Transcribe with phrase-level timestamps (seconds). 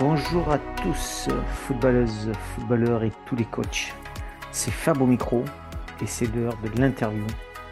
[0.00, 1.28] Bonjour à tous,
[1.66, 3.92] footballeuses, footballeurs et tous les coachs.
[4.50, 5.44] C'est Fab au micro
[6.00, 7.26] et c'est l'heure de l'interview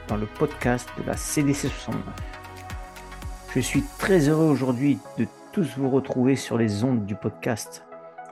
[0.09, 2.05] dans le podcast de la CDC 69.
[3.55, 7.87] Je suis très heureux aujourd'hui de tous vous retrouver sur les ondes du podcast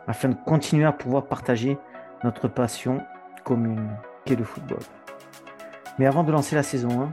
[0.06, 1.78] afin de continuer à pouvoir partager
[2.22, 3.00] notre passion
[3.44, 3.88] commune
[4.26, 4.82] qu'est le football.
[5.98, 7.12] Mais avant de lancer la saison 1,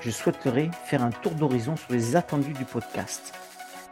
[0.00, 3.41] je souhaiterais faire un tour d'horizon sur les attendus du podcast.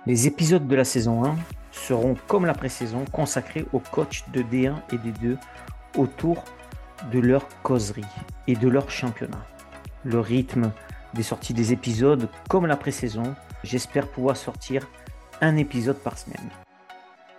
[0.06, 1.36] Les épisodes de la saison 1
[1.72, 5.36] seront, comme la pré-saison, consacrés aux coachs de D1 et D2
[5.98, 6.42] autour
[7.12, 8.04] de leur causerie
[8.46, 9.44] et de leur championnat.
[10.04, 10.72] Le rythme
[11.12, 14.88] des sorties des épisodes, comme la pré-saison, j'espère pouvoir sortir
[15.42, 16.48] un épisode par semaine.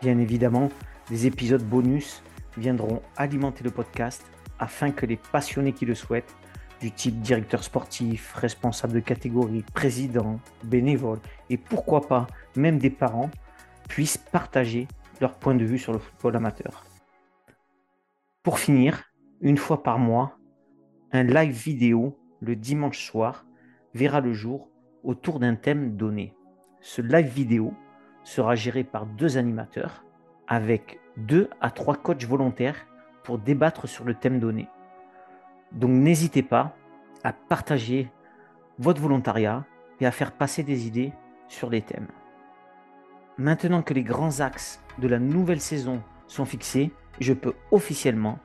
[0.03, 0.69] Bien évidemment,
[1.09, 2.21] des épisodes bonus
[2.57, 4.23] viendront alimenter le podcast
[4.59, 6.35] afin que les passionnés qui le souhaitent,
[6.81, 13.29] du type directeur sportif, responsable de catégorie, président, bénévole et pourquoi pas même des parents,
[13.87, 14.87] puissent partager
[15.19, 16.85] leur point de vue sur le football amateur.
[18.43, 19.03] Pour finir,
[19.41, 20.37] une fois par mois,
[21.11, 23.45] un live vidéo le dimanche soir
[23.93, 24.69] verra le jour
[25.03, 26.33] autour d'un thème donné.
[26.79, 27.73] Ce live vidéo
[28.23, 30.03] sera géré par deux animateurs
[30.47, 32.87] avec deux à trois coachs volontaires
[33.23, 34.67] pour débattre sur le thème donné.
[35.71, 36.75] Donc n'hésitez pas
[37.23, 38.09] à partager
[38.79, 39.65] votre volontariat
[39.99, 41.13] et à faire passer des idées
[41.47, 42.07] sur les thèmes.
[43.37, 48.39] Maintenant que les grands axes de la nouvelle saison sont fixés, je peux officiellement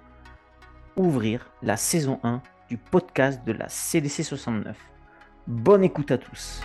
[0.96, 4.76] ouvrir la saison 1 du podcast de la CDC 69.
[5.46, 6.62] Bonne écoute à tous.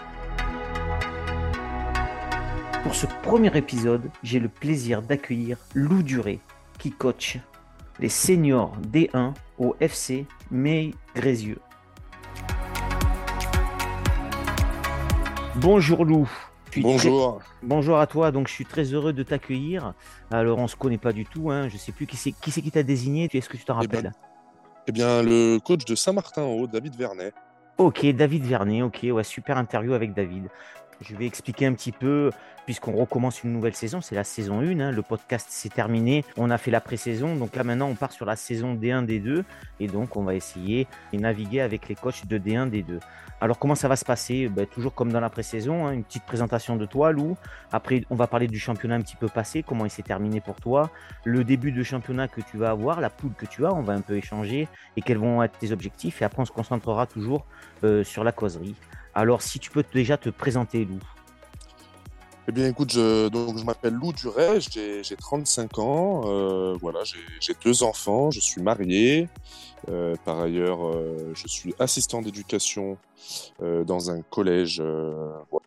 [2.84, 6.40] Pour ce premier épisode, j'ai le plaisir d'accueillir Lou Duré,
[6.80, 7.38] qui coach
[8.00, 11.60] les seniors D1 au FC May Grézieux.
[15.62, 16.28] Bonjour Lou.
[16.78, 17.40] Bonjour.
[17.62, 19.94] Bonjour à toi, donc je suis très heureux de t'accueillir.
[20.32, 21.70] Alors on se connaît pas du tout, hein.
[21.70, 23.98] je sais plus qui c'est qui, qui t'a désigné, est-ce que tu t'en Eh ben,
[23.98, 24.12] rappelles
[24.88, 27.36] Eh bien, le coach de Saint-Martin-en-Haut, David Vernet.
[27.78, 30.50] Ok, David Vernet, ok, ouais, super interview avec David.
[31.02, 32.30] Je vais expliquer un petit peu,
[32.66, 36.52] puisqu'on recommence une nouvelle saison, c'est la saison 1, hein, le podcast s'est terminé, on
[36.52, 39.44] a fait la pré-saison, donc là maintenant on part sur la saison D1, D2,
[39.80, 43.00] et donc on va essayer de naviguer avec les coachs de D1, D2.
[43.40, 44.48] Alors comment ça va se passer?
[44.48, 47.36] Ben, Toujours comme dans la pré-saison, hein, une petite présentation de toi Lou,
[47.72, 50.58] après on va parler du championnat un petit peu passé, comment il s'est terminé pour
[50.58, 50.92] toi,
[51.26, 53.94] le début de championnat que tu vas avoir, la poule que tu as, on va
[53.94, 57.48] un peu échanger, et quels vont être tes objectifs, et après on se concentrera toujours
[57.84, 58.76] euh, sur la causerie.
[59.14, 61.00] Alors, si tu peux déjà te présenter, Lou.
[62.48, 67.54] Eh bien, écoute, je, je m'appelle Lou Duret, j'ai j'ai 35 ans, euh, voilà, j'ai-
[67.64, 69.30] deux enfants, je suis marié.
[69.90, 72.98] Euh, par ailleurs, euh, je suis assistant d'éducation
[73.60, 74.82] dans un collège.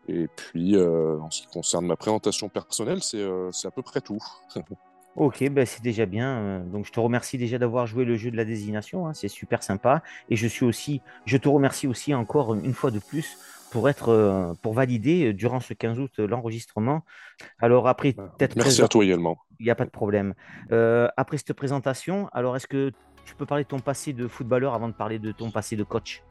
[0.08, 4.18] et puis, en ce qui concerne ma présentation personnelle, c'est c'est à peu près tout.
[5.16, 6.60] Ok, ben c'est déjà bien.
[6.66, 9.06] Donc, je te remercie déjà d'avoir joué le jeu de la désignation.
[9.06, 10.02] hein, c'est super sympa.
[10.28, 13.38] Et je suis aussi, je te remercie aussi encore une fois de plus
[13.70, 17.04] pour être, pour valider durant ce 15 août l'enregistrement.
[17.58, 19.38] Alors après, peut-être Merci à toi également.
[19.60, 20.34] Il n'y a pas de problème.
[20.72, 22.92] Euh, après cette présentation, alors est-ce que
[23.24, 25.84] tu peux parler de ton passé de footballeur avant de parler de ton passé de
[25.84, 26.22] coach?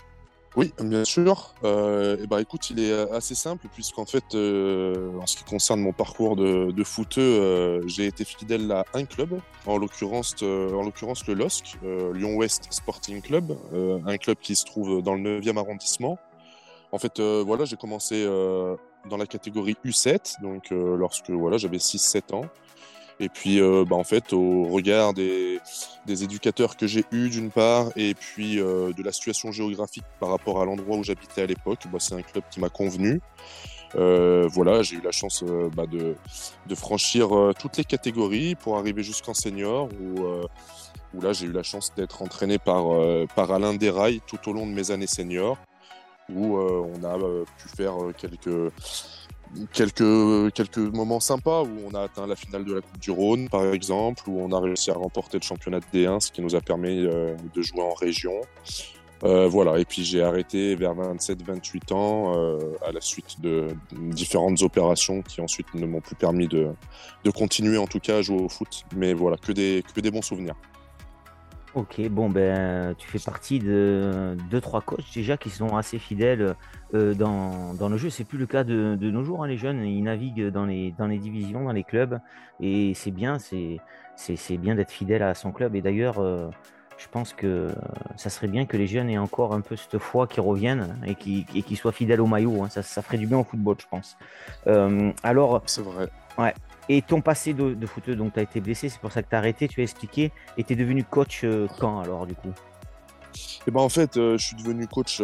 [0.55, 1.55] Oui, bien sûr.
[1.63, 5.81] Euh, eh ben, écoute, il est assez simple puisqu'en fait, euh, en ce qui concerne
[5.81, 6.83] mon parcours de, de
[7.17, 12.13] euh, j'ai été fidèle à un club, en l'occurrence, euh, en l'occurrence le LOSC, euh,
[12.13, 13.57] Lyon Ouest Sporting Club,
[14.05, 16.19] un club qui se trouve dans le 9e arrondissement.
[16.91, 22.45] En fait, voilà, j'ai commencé dans la catégorie U7, donc lorsque voilà, j'avais 6-7 ans.
[23.23, 25.61] Et puis, euh, bah, en fait, au regard des,
[26.05, 30.61] éducateurs que j'ai eus d'une part, et puis euh, de la situation géographique par rapport
[30.61, 33.21] à l'endroit où j'habitais à l'époque, bah, c'est un club qui m'a convenu.
[33.95, 35.41] Euh, voilà, j'ai eu la chance
[35.73, 36.15] bah, de,
[36.75, 39.87] franchir toutes les catégories pour arriver jusqu'en senior,
[41.13, 42.91] où, là j'ai eu la chance d'être entraîné par,
[43.37, 45.57] Alain Desrailles tout au long de mes années seniors,
[46.29, 47.17] où on a
[47.57, 48.73] pu faire quelques
[49.71, 53.49] quelques, quelques moments sympas où on a atteint la finale de la Coupe du Rhône,
[53.49, 56.55] par exemple, où on a réussi à remporter le championnat de D1, ce qui nous
[56.55, 58.33] a permis euh, de jouer en région.
[59.23, 64.61] Euh, voilà, et puis j'ai arrêté vers 27-28 ans euh, à la suite de différentes
[64.63, 66.67] opérations qui ensuite ne m'ont plus permis de,
[67.23, 68.83] de continuer en tout cas à jouer au foot.
[68.95, 70.55] Mais voilà, que des, que des bons souvenirs.
[71.73, 76.55] Ok, bon ben tu fais partie de deux trois coachs déjà qui sont assez fidèles
[76.93, 78.09] euh, dans, dans le jeu.
[78.09, 79.43] C'est plus le cas de, de nos jours.
[79.43, 82.19] hein, les jeunes, ils naviguent dans les dans les divisions, dans les clubs,
[82.59, 85.75] et c'est bien, c'est bien d'être fidèle à son club.
[85.75, 86.49] Et d'ailleurs, euh,
[86.97, 87.69] je pense que
[88.17, 91.15] ça serait bien que les jeunes aient encore un peu cette foi qui revienne et
[91.15, 92.63] qui et qui soient fidèles au maillot.
[92.63, 92.69] hein.
[92.69, 94.17] Ça ça ferait du bien au football, je pense.
[94.67, 96.09] Euh, alors C'est vrai.
[96.89, 99.35] Et ton passé de, de donc tu as été blessé, c'est pour ça que tu
[99.35, 101.45] as arrêté, tu as expliqué, et tu es devenu coach
[101.79, 102.51] quand alors du coup?
[103.67, 105.21] Eh ben, En fait, je suis devenu coach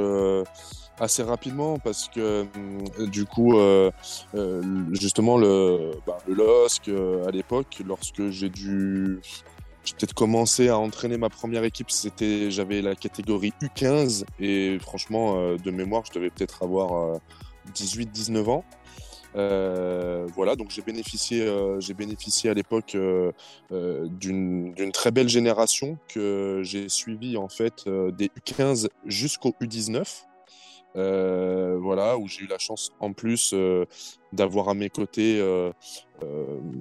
[0.99, 2.45] assez rapidement parce que
[3.07, 3.55] du coup,
[4.91, 6.89] justement, le, bah, LOSC
[7.27, 9.21] à l'époque, lorsque j'ai dû
[9.89, 15.37] j'ai peut-être commencé à entraîner ma première équipe, c'était j'avais la catégorie U15 et franchement
[15.37, 17.19] euh, de mémoire, je devais peut-être avoir
[17.73, 18.65] 18-19 euh, ans.
[19.35, 21.47] Euh, voilà, donc j'ai bénéficié,
[21.79, 22.97] j'ai bénéficié à l'époque
[23.71, 30.28] d'une très belle génération que j'ai suivi en fait des U15 jusqu'au U19.
[30.95, 33.85] Euh, voilà, où j'ai eu la chance en plus euh,
[34.33, 35.71] d'avoir à mes côtés euh,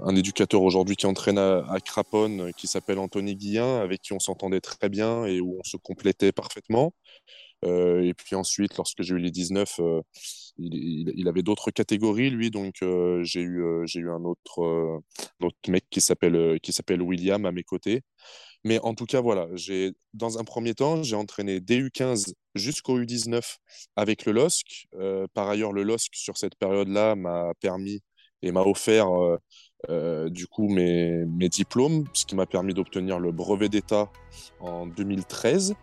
[0.03, 4.61] un éducateur aujourd'hui qui entraîne à, Craponne, qui s'appelle Anthony Guillain, avec qui on s'entendait
[4.61, 6.93] très bien et où on se complétait parfaitement.
[7.65, 9.81] Et puis ensuite, lorsque j'ai eu les 19,
[10.59, 12.77] il, il, avait d'autres catégories, lui, donc
[13.23, 15.01] j'ai eu, j'ai eu un autre,
[15.69, 16.73] mec qui s'appelle, qui
[17.03, 18.03] William à mes côtés.
[18.65, 19.47] Mais en tout cas, voilà,
[20.15, 23.59] dans un premier temps, j'ai entraîné du 15 jusqu'au U19
[23.97, 24.89] avec le LOSC.
[24.95, 28.03] Euh, par ailleurs, le LOSC, sur cette période-là, m'a permis
[28.43, 29.37] et m'a offert euh,
[29.91, 34.11] euh, du coup mes, mes, diplômes, ce qui m'a permis d'obtenir le brevet d'État
[34.61, 35.75] en 2013.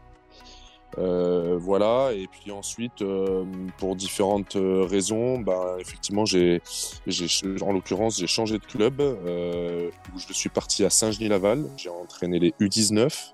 [0.98, 3.44] Euh, voilà, et puis ensuite, euh,
[3.78, 6.62] pour différentes euh, raisons, bah, effectivement, j'ai,
[7.62, 12.54] en l'occurrence, j'ai changé de club, où je suis parti à Saint-Genis-Laval, j'ai entraîné les
[12.62, 13.34] U19.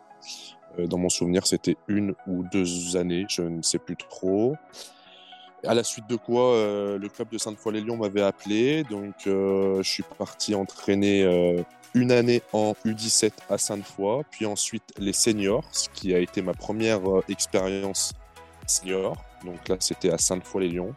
[0.86, 4.56] dans mon souvenir, c'était une ou deux années, je ne sais plus trop.
[5.68, 10.56] À la suite de quoi, le club de Sainte-Foy-les-Lyons m'avait appelé, donc je suis parti
[10.56, 11.24] entraîner
[11.94, 16.54] une année en U17 à Sainte-Foy, puis ensuite les seniors, ce qui a été ma
[16.54, 18.14] première euh, expérience
[18.66, 19.16] senior.
[19.46, 20.94] Donc là, c'était à Sainte-Foy-les-Lyons.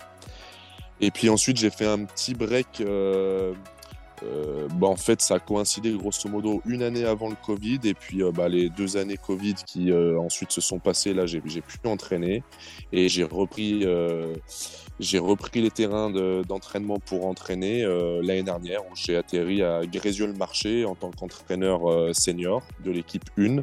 [1.01, 2.81] Et puis ensuite, j'ai fait un petit break.
[2.81, 3.55] Euh,
[4.23, 7.95] euh, bah, en fait, ça a coïncidé grosso modo une année avant le Covid et
[7.95, 12.43] puis bah, les deux années Covid qui ensuite se sont passées, là j'ai pu entraîner
[12.93, 13.85] et j'ai repris
[15.55, 16.11] les terrains
[16.43, 22.13] d'entraînement pour entraîner euh, l'année dernière où j'ai atterri à Grézieux-le-Marché en tant qu'entraîneur euh,
[22.13, 23.59] senior de l'équipe 1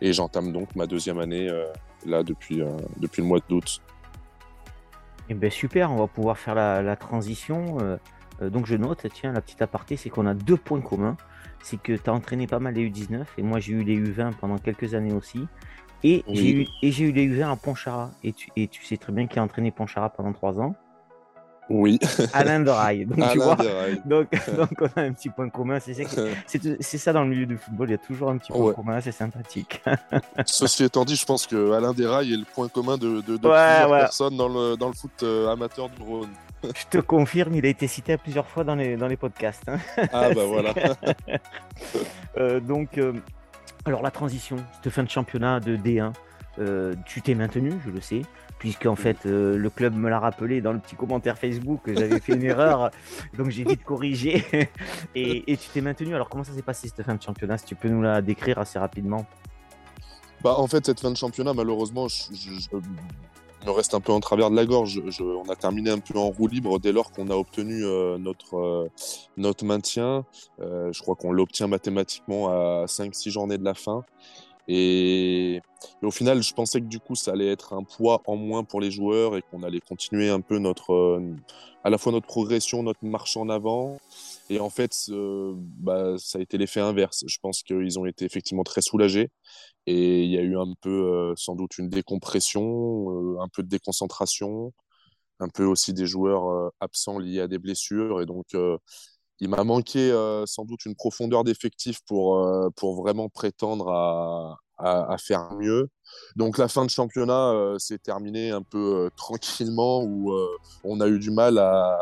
[0.00, 1.64] et j'entame donc ma deuxième année euh,
[2.04, 2.62] là depuis,
[2.98, 3.80] depuis le mois d'août.
[5.28, 7.78] Eh ben super, on va pouvoir faire la, transition.
[8.40, 11.16] Donc je note, tiens, la petite aparté, c'est qu'on a deux points communs.
[11.62, 14.34] C'est que tu as entraîné pas mal les U19 et moi j'ai eu les U20
[14.34, 15.46] pendant quelques années aussi.
[16.04, 18.10] Et j'ai eu, eu, les U20 à Ponchara.
[18.22, 20.74] Et tu, et tu sais très bien qu'il a entraîné Ponchara pendant trois ans.
[21.68, 21.98] Oui.
[22.32, 23.06] Alain Doraille.
[23.06, 23.56] Donc, tu vois,
[24.04, 25.78] donc, donc, on a un petit point commun.
[26.46, 29.00] C'est ça dans le milieu du football, il y a toujours un petit point commun,
[29.00, 29.82] c'est sympathique.
[30.44, 34.36] Ceci étant dit, je pense que Alain est le point commun de, de, plusieurs personnes
[34.36, 36.28] dans le, dans le foot euh, amateur du Rhône.
[36.62, 39.68] Je te confirme, il a été cité plusieurs fois dans les, dans les podcasts.
[39.68, 39.78] Hein.
[40.12, 40.74] Ah bah voilà.
[42.38, 43.12] euh, donc, euh,
[43.84, 46.12] alors la transition, cette fin de championnat de D1,
[46.58, 48.22] euh, tu t'es maintenu, je le sais
[48.58, 52.20] puisqu'en fait euh, le club me l'a rappelé dans le petit commentaire Facebook que j'avais
[52.20, 52.90] fait une erreur,
[53.36, 54.44] donc j'ai vite corrigé
[55.14, 56.14] et, et, tu t'es maintenu.
[56.14, 58.58] Alors comment ça s'est passé cette fin de championnat Si tu peux nous la décrire
[58.58, 59.26] assez rapidement?
[60.42, 62.68] Bah en fait cette fin de championnat malheureusement je,
[63.66, 65.00] me reste un peu en travers de la gorge.
[65.20, 68.56] on a terminé un peu en roue libre dès lors qu'on a obtenu euh, notre,
[68.56, 68.88] euh,
[69.36, 70.24] notre maintien.
[70.58, 74.04] je crois qu'on l'obtient mathématiquement à 5-6 journées de la fin.
[74.68, 75.60] Et,
[76.02, 78.80] au final, je pensais que du coup, ça allait être un poids en moins pour
[78.80, 81.36] les joueurs et qu'on allait continuer un peu notre, euh,
[81.84, 83.98] à la fois notre progression, notre marche en avant.
[84.50, 84.92] Et en fait,
[85.78, 87.24] bah, ça a été l'effet inverse.
[87.26, 89.30] Je pense qu'ils ont été effectivement très soulagés.
[89.86, 93.62] Et il y a eu un peu, euh, sans doute, une décompression, euh, un peu
[93.62, 94.72] de déconcentration,
[95.40, 98.22] un peu aussi des joueurs absents liés à des blessures.
[98.22, 98.46] Et donc,
[99.40, 104.58] il m'a manqué euh, sans doute une profondeur d'effectif pour, euh, pour vraiment prétendre à,
[104.78, 105.88] à, faire mieux.
[106.36, 110.32] Donc la fin de championnat euh, s'est terminée un peu tranquillement où
[110.84, 111.98] on a eu du mal à,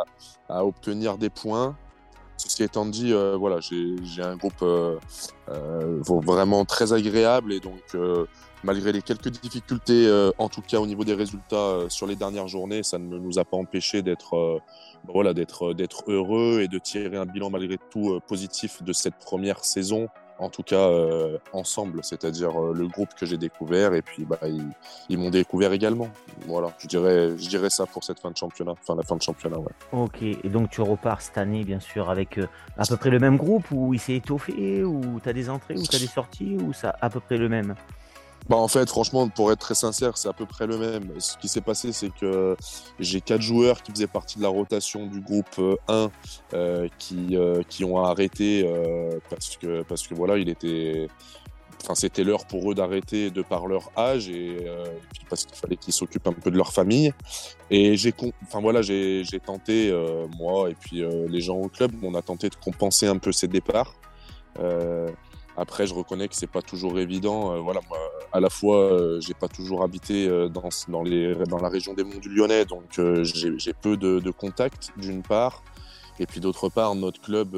[0.49, 1.77] à, obtenir des points.
[2.37, 4.65] Ceci étant dit, voilà, j'ai un groupe
[6.09, 7.97] vraiment très agréable et donc
[8.65, 12.83] malgré les quelques difficultés, en tout cas au niveau des résultats sur les dernières journées,
[12.83, 14.61] ça ne nous a pas empêché d'être
[15.13, 18.93] voilà, d'être, euh, d'être heureux et de tirer un bilan malgré tout euh, positif de
[18.93, 24.03] cette première saison, en tout cas euh, ensemble, c'est-à-dire le groupe que j'ai découvert et
[24.03, 24.39] puis bah,
[25.09, 26.09] ils, m'ont découvert également.
[26.47, 29.23] Voilà, je dirais, je dirais ça pour cette fin de championnat, enfin la fin de
[29.23, 29.73] championnat, ouais.
[29.93, 32.41] Ok, et donc tu repars cette année, bien sûr, avec
[32.77, 35.77] à peu près le même groupe ou il s'est étoffé ou tu as des entrées
[35.77, 37.75] ou tu as des sorties ou ça à peu près le même?
[38.49, 41.13] Bah en fait, franchement, pour être très sincère, c'est à peu près le même.
[41.19, 42.57] Ce qui s'est passé, c'est que
[42.99, 46.11] j'ai quatre joueurs qui faisaient partie de la rotation du groupe 1
[46.53, 51.09] euh, qui, euh, qui ont arrêté euh, parce que parce que voilà, il était
[51.83, 54.57] Enfin, c'était l'heure pour eux d'arrêter de par leur âge et,
[55.13, 57.13] puis parce qu'il fallait qu'ils s'occupent un peu de leur famille.
[57.69, 59.93] Et j'ai, enfin voilà, j'ai, tenté
[60.39, 63.49] moi et puis les gens au club, on a tenté de compenser un peu ces
[63.49, 63.97] départs.
[65.57, 67.55] Après, je reconnais que c'est pas toujours évident.
[67.55, 67.81] Euh, voilà,
[68.33, 72.19] à la fois, euh, j'ai pas toujours habité euh, dans, dans, la région des Monts
[72.19, 75.63] du Lyonnais, donc j'ai peu de, contacts d'une part,
[76.19, 77.55] et puis d'autre part, notre club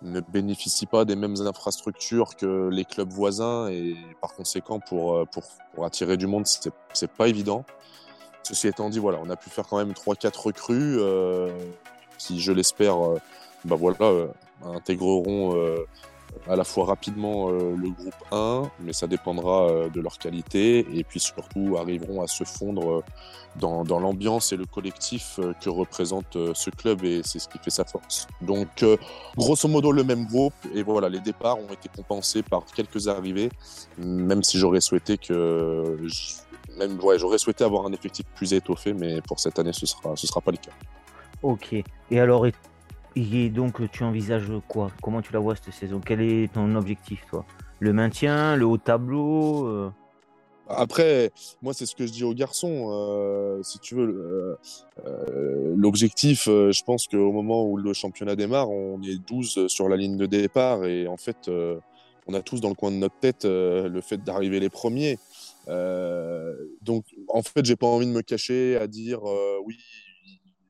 [0.00, 5.44] ne bénéficie pas des mêmes infrastructures que les clubs voisins, et par conséquent, pour, pour,
[5.74, 7.64] pour attirer du monde, c'est pas évident.
[8.42, 10.98] Ceci étant dit, voilà, on a pu faire quand même 3-4 recrues
[12.16, 12.96] qui, je l'espère,
[13.64, 14.28] bah voilà,
[14.64, 15.54] intégreront
[16.46, 20.86] à la fois rapidement euh, le groupe 1, mais ça dépendra euh, de leur qualité,
[20.92, 23.04] et puis surtout arriveront à se fondre euh,
[23.56, 27.70] dans, dans l'ambiance et le collectif que représente ce club, et c'est ce qui fait
[27.70, 28.28] sa force.
[28.40, 28.84] Donc,
[29.36, 33.48] grosso modo, le même groupe, et voilà, les départs ont été compensés par quelques arrivées,
[33.96, 35.96] même si j'aurais souhaité que...
[36.78, 40.14] Même, ouais, j'aurais souhaité avoir un effectif plus étoffé, mais pour cette année, ce sera,
[40.14, 40.70] ce sera pas le cas.
[41.42, 41.74] Ok.
[42.10, 42.46] Et alors,
[43.16, 44.90] et donc, tu envisages quoi?
[45.02, 46.00] Comment tu la vois cette saison?
[46.04, 47.44] Quel est ton objectif, toi?
[47.80, 49.90] Le maintien, le haut tableau euh?
[50.68, 51.30] Après,
[51.62, 52.88] moi, c'est ce que je dis aux garçons.
[52.90, 54.58] Euh, si tu veux,
[55.06, 59.96] euh, l'objectif, je pense qu'au moment où le championnat démarre, on est 12 sur la
[59.96, 60.84] ligne de départ.
[60.84, 61.50] Et en fait,
[62.26, 65.18] on a tous dans le coin de notre tête le fait d'arriver les premiers.
[66.82, 69.22] donc, en fait, j'ai pas envie de me cacher à dire
[69.64, 69.78] oui,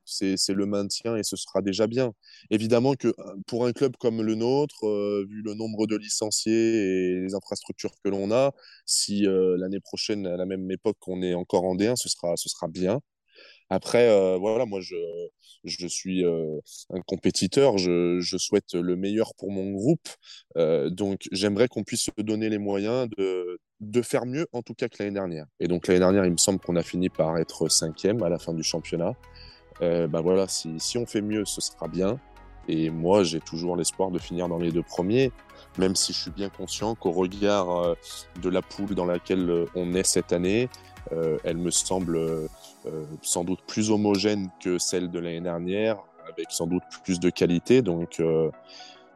[0.08, 2.12] c'est le maintien et ce sera déjà bien.
[2.50, 3.12] Évidemment que euh,
[3.46, 7.92] pour un club comme le nôtre, euh, vu le nombre de licenciés et les infrastructures
[8.02, 8.52] que l'on a,
[8.86, 12.36] si euh, l'année prochaine, à la même époque, on est encore en D1, ce sera,
[12.36, 13.00] ce sera bien.
[13.70, 14.96] Après, voilà, moi, je,
[15.64, 20.08] je suis un compétiteur, je, je, souhaite le meilleur pour mon groupe.
[20.56, 24.88] donc, j'aimerais qu'on puisse se donner les moyens de, de faire mieux, en tout cas,
[24.88, 25.46] que l'année dernière.
[25.60, 28.38] Et donc, l'année dernière, il me semble qu'on a fini par être cinquième à la
[28.38, 29.14] fin du championnat.
[29.82, 32.18] Euh, bah voilà, si, on fait mieux, ce sera bien.
[32.68, 35.32] Et moi, j'ai toujours l'espoir de finir dans les deux premiers,
[35.78, 37.94] même si je suis bien conscient qu'au regard euh,
[38.42, 40.68] de la poule dans laquelle euh, on est cette année,
[41.42, 42.20] elle me semble
[43.22, 45.96] sans doute plus homogène que celle de l'année dernière,
[46.30, 47.80] avec sans doute plus de qualité.
[47.80, 48.20] Donc,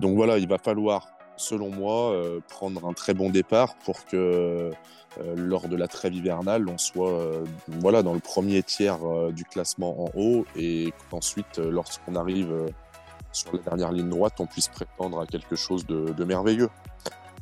[0.01, 1.07] donc voilà, il va falloir,
[1.43, 2.15] selon moi,
[2.49, 4.73] prendre un très bon départ pour que
[5.21, 9.31] euh, lors de la trêve hivernale, on soit euh, voilà, dans le premier tiers euh,
[9.31, 12.55] du classement en haut et qu'ensuite, lorsqu'on arrive
[13.33, 16.71] sur la dernière ligne droite, on puisse prétendre à quelque chose de, merveilleux.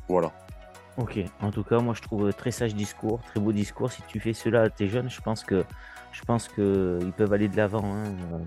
[0.09, 0.31] Voilà.
[0.97, 3.91] Ok, en tout cas, moi je trouve très sage discours, très beau discours.
[3.91, 7.83] Si tu fais cela à tes jeunes, je pense je qu'ils peuvent aller de l'avant.
[7.85, 8.03] Hein.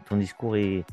[0.08, 0.84] Ton discours est,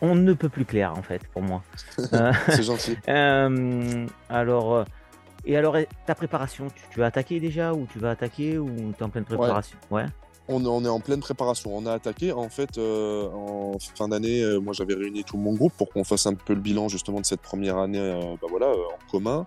[0.00, 1.62] on ne peut plus clair en fait pour moi.
[2.48, 2.96] C'est gentil.
[4.28, 4.84] alors,
[5.44, 5.76] et alors,
[6.06, 9.24] ta préparation, tu, vas attaquer déjà ou tu vas attaquer ou tu es en pleine
[9.24, 9.78] préparation?
[9.90, 10.04] Ouais.
[10.48, 11.76] On, est en pleine préparation.
[11.76, 12.32] On a attaqué.
[12.32, 16.04] En fait, euh, en fin d'année, euh, moi j'avais réuni tout mon groupe pour qu'on
[16.04, 19.46] fasse un peu le bilan justement de cette première année euh, bah voilà, en commun.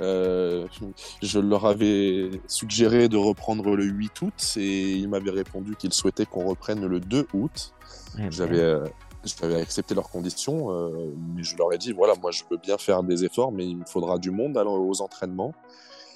[0.00, 6.26] je leur avais suggéré de reprendre le 8 août et ils m'avaient répondu qu'ils souhaitaient
[6.26, 7.72] qu'on reprenne le 2 août.
[8.18, 8.78] Eh j'avais
[9.24, 12.78] j'avais accepté leurs conditions, euh, mais je leur ai dit voilà, moi je veux bien
[12.78, 15.54] faire des efforts, mais il me faudra du monde aux entraînements.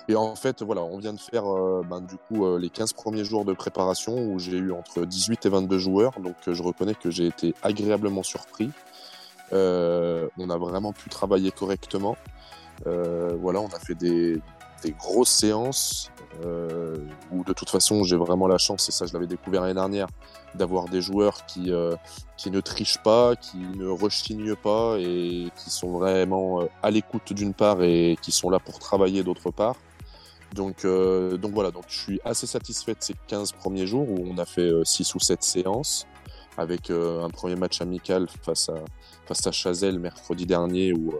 [0.08, 2.92] Et en fait, voilà, on vient de faire euh, ben, du coup euh, les 15
[2.92, 6.94] premiers jours de préparation où j'ai eu entre 18 et 22 joueurs, donc je reconnais
[6.94, 8.70] que j'ai été agréablement surpris.
[9.52, 12.16] on a vraiment pu travailler correctement.
[12.84, 14.40] voilà, on a fait des,
[14.82, 16.10] des grosses séances
[16.44, 16.96] euh,
[17.32, 20.08] où de toute façon j'ai vraiment la chance, et ça je l'avais découvert l'année dernière,
[20.54, 21.94] d'avoir des joueurs qui, euh,
[22.36, 27.32] qui ne trichent pas, qui ne rechignent pas et qui sont vraiment euh, à l'écoute
[27.32, 29.76] d'une part et qui sont là pour travailler d'autre part.
[30.54, 34.24] Donc, euh, donc voilà, donc je suis assez satisfait de ces 15 premiers jours où
[34.30, 36.06] on a fait 6 ou 7 séances
[36.56, 38.76] avec un premier match amical face à,
[39.26, 41.12] face à Chazelle mercredi dernier où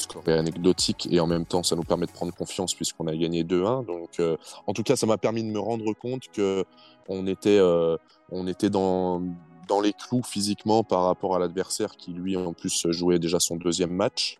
[0.00, 3.16] score est anecdotique et en même temps ça nous permet de prendre confiance puisqu'on a
[3.16, 3.86] gagné 2-1.
[3.86, 6.64] Donc euh, en tout cas ça m'a permis de me rendre compte que
[7.08, 7.96] on était, euh,
[8.30, 9.22] on était dans,
[9.68, 13.56] dans les clous physiquement par rapport à l'adversaire qui lui en plus jouait déjà son
[13.56, 14.38] deuxième match.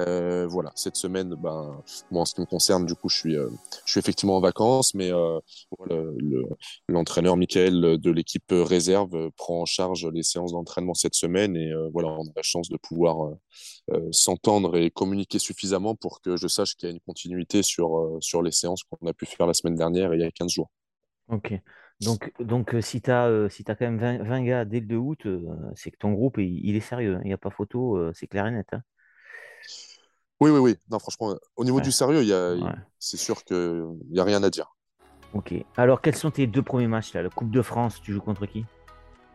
[0.00, 3.36] Euh, voilà, cette semaine, ben, moi en ce qui me concerne, du coup, je suis,
[3.36, 3.48] euh,
[3.84, 5.40] je suis effectivement en vacances, mais euh,
[6.88, 12.08] l'entraîneur Michael de l'équipe réserve prend en charge les séances d'entraînement cette semaine et voilà,
[12.08, 13.32] on a la chance de pouvoir
[14.12, 18.42] s'entendre et communiquer suffisamment pour que je sache qu'il y a une continuité sur, sur
[18.42, 20.70] les séances qu'on a pu faire la semaine dernière et il y a 15 jours.
[21.28, 21.54] Ok.
[22.00, 25.26] Donc, donc si tu as, si quand même 20, gars dès le 2 août,
[25.74, 27.16] c'est que ton groupe, il, est sérieux.
[27.16, 27.20] Hein.
[27.24, 28.68] Il n'y a pas photo, c'est clair et net.
[28.72, 28.82] Hein.
[30.40, 30.76] Oui, oui, oui.
[30.90, 32.54] Non, franchement, au niveau du sérieux, il y a,
[32.98, 34.74] c'est sûr qu'il n'y a rien à dire.
[35.34, 35.54] Ok.
[35.76, 37.22] Alors, quels sont tes deux premiers matchs là?
[37.22, 38.64] La Coupe de France, tu joues contre qui?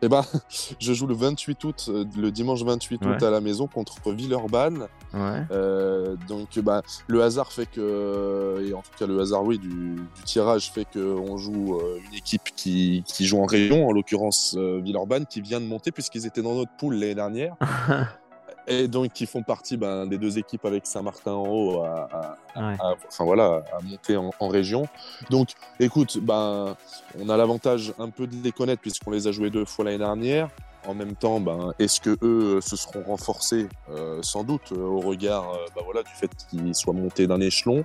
[0.02, 0.22] Eh ben,
[0.80, 4.86] je joue le 28 août, euh, le dimanche 28 août à la maison contre Villeurbanne.
[5.14, 5.42] Ouais.
[5.50, 9.96] Euh, donc, bah, le hasard fait que, et en tout cas le hasard, oui, du,
[10.24, 15.26] tirage fait qu'on joue euh, une équipe qui, qui, joue en rayon, en l'occurrence Villeurbanne,
[15.26, 17.56] qui vient de monter puisqu'ils étaient dans notre poule l'année dernière.
[18.66, 23.24] et donc qui font partie ben, des deux équipes avec Saint-Martin en haut à, enfin,
[23.24, 24.86] voilà, à monter en, région.
[25.30, 26.76] Donc écoute, ben,
[27.18, 29.98] on a l'avantage un peu de les connaître puisqu'on les a joués deux fois l'année
[29.98, 30.48] dernière.
[30.86, 33.68] En même temps, ben, est-ce que eux se seront renforcés?
[33.90, 37.40] Euh, Sans doute, euh, au regard euh, ben, voilà, du fait qu'ils soient montés d'un
[37.40, 37.84] échelon.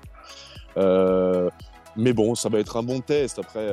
[1.95, 3.39] mais bon, ça va être un bon test.
[3.39, 3.67] Après,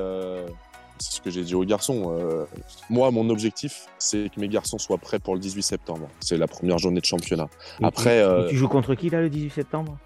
[0.99, 2.17] c'est ce que j'ai dit aux garçons.
[2.19, 2.45] Euh,
[2.91, 6.09] moi, mon objectif, c'est que mes garçons soient prêts pour le 18 septembre.
[6.21, 7.49] C'est la première journée de championnat.
[7.83, 9.99] Après, tu, tu joues contre qui là le 18 septembre?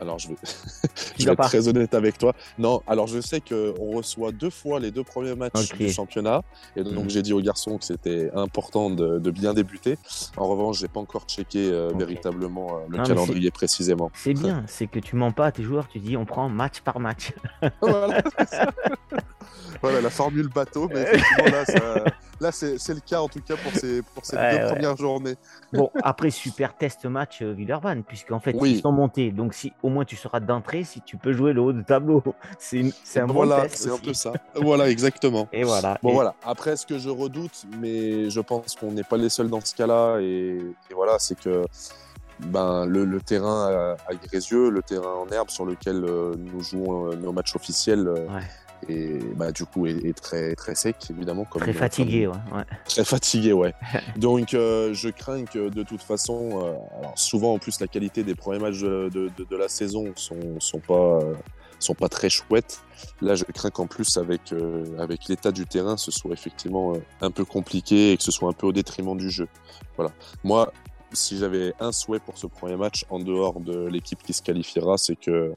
[0.00, 0.36] Alors, je vais,
[1.18, 2.34] je vais être très honnête avec toi.
[2.58, 6.42] Non, alors je sais qu'on reçoit deux fois les deux premiers matchs du championnat.
[6.76, 7.10] Et donc, hmm.
[7.10, 9.98] j'ai dit aux garçons que c'était important de, bien débuter.
[10.36, 14.10] En revanche, j'ai pas encore checké euh, véritablement euh, le calendrier précisément.
[14.14, 16.80] C'est bien, c'est que tu ments pas à tes joueurs, tu dis on prend match
[16.80, 17.32] par match.
[17.80, 18.22] voilà,
[19.82, 22.04] voilà, la formule bateau, mais effectivement, là, ça
[22.40, 25.36] là, c'est le cas en tout cas pour ces, pour ces deux premières journées.
[25.72, 29.30] Bon, après, super test match euh, Villeurbanne, puisqu'en fait, ils sont montés.
[29.30, 32.22] Donc, si au moins tu seras d'entrée, si tu peux jouer le haut de tableau,
[32.58, 32.82] c'est
[33.16, 33.76] un bon test.
[33.76, 34.32] c'est un peu ça.
[34.56, 35.48] voilà, exactement.
[35.52, 35.96] Et voilà.
[36.02, 36.34] Bon, voilà.
[36.44, 39.74] Après, ce que je redoute, mais je pense qu'on n'est pas les seuls dans ce
[39.76, 40.58] cas-là, et,
[40.92, 41.64] voilà, c'est que
[42.40, 47.16] ben, le, terrain à, Grésieux, le terrain en herbe sur lequel euh, nous jouons euh,
[47.16, 48.12] nos matchs officiels,
[48.88, 52.36] et bah, du coup est, très très sec évidemment comme très fatigué ouais,
[52.84, 53.74] très fatigué ouais.
[54.16, 58.22] Donc euh, je crains que de toute façon euh, alors souvent en plus la qualité
[58.22, 61.20] des premiers matchs de, de, la saison sont sont pas
[61.78, 62.80] sont pas très chouettes.
[63.20, 67.30] Là je crains qu'en plus avec euh, avec l'état du terrain ce soit effectivement un
[67.30, 69.48] peu compliqué et que ce soit un peu au détriment du jeu.
[69.96, 70.12] Voilà.
[70.44, 70.72] Moi
[71.12, 74.98] si j'avais un souhait pour ce premier match en dehors de l'équipe qui se qualifiera
[74.98, 75.54] c'est que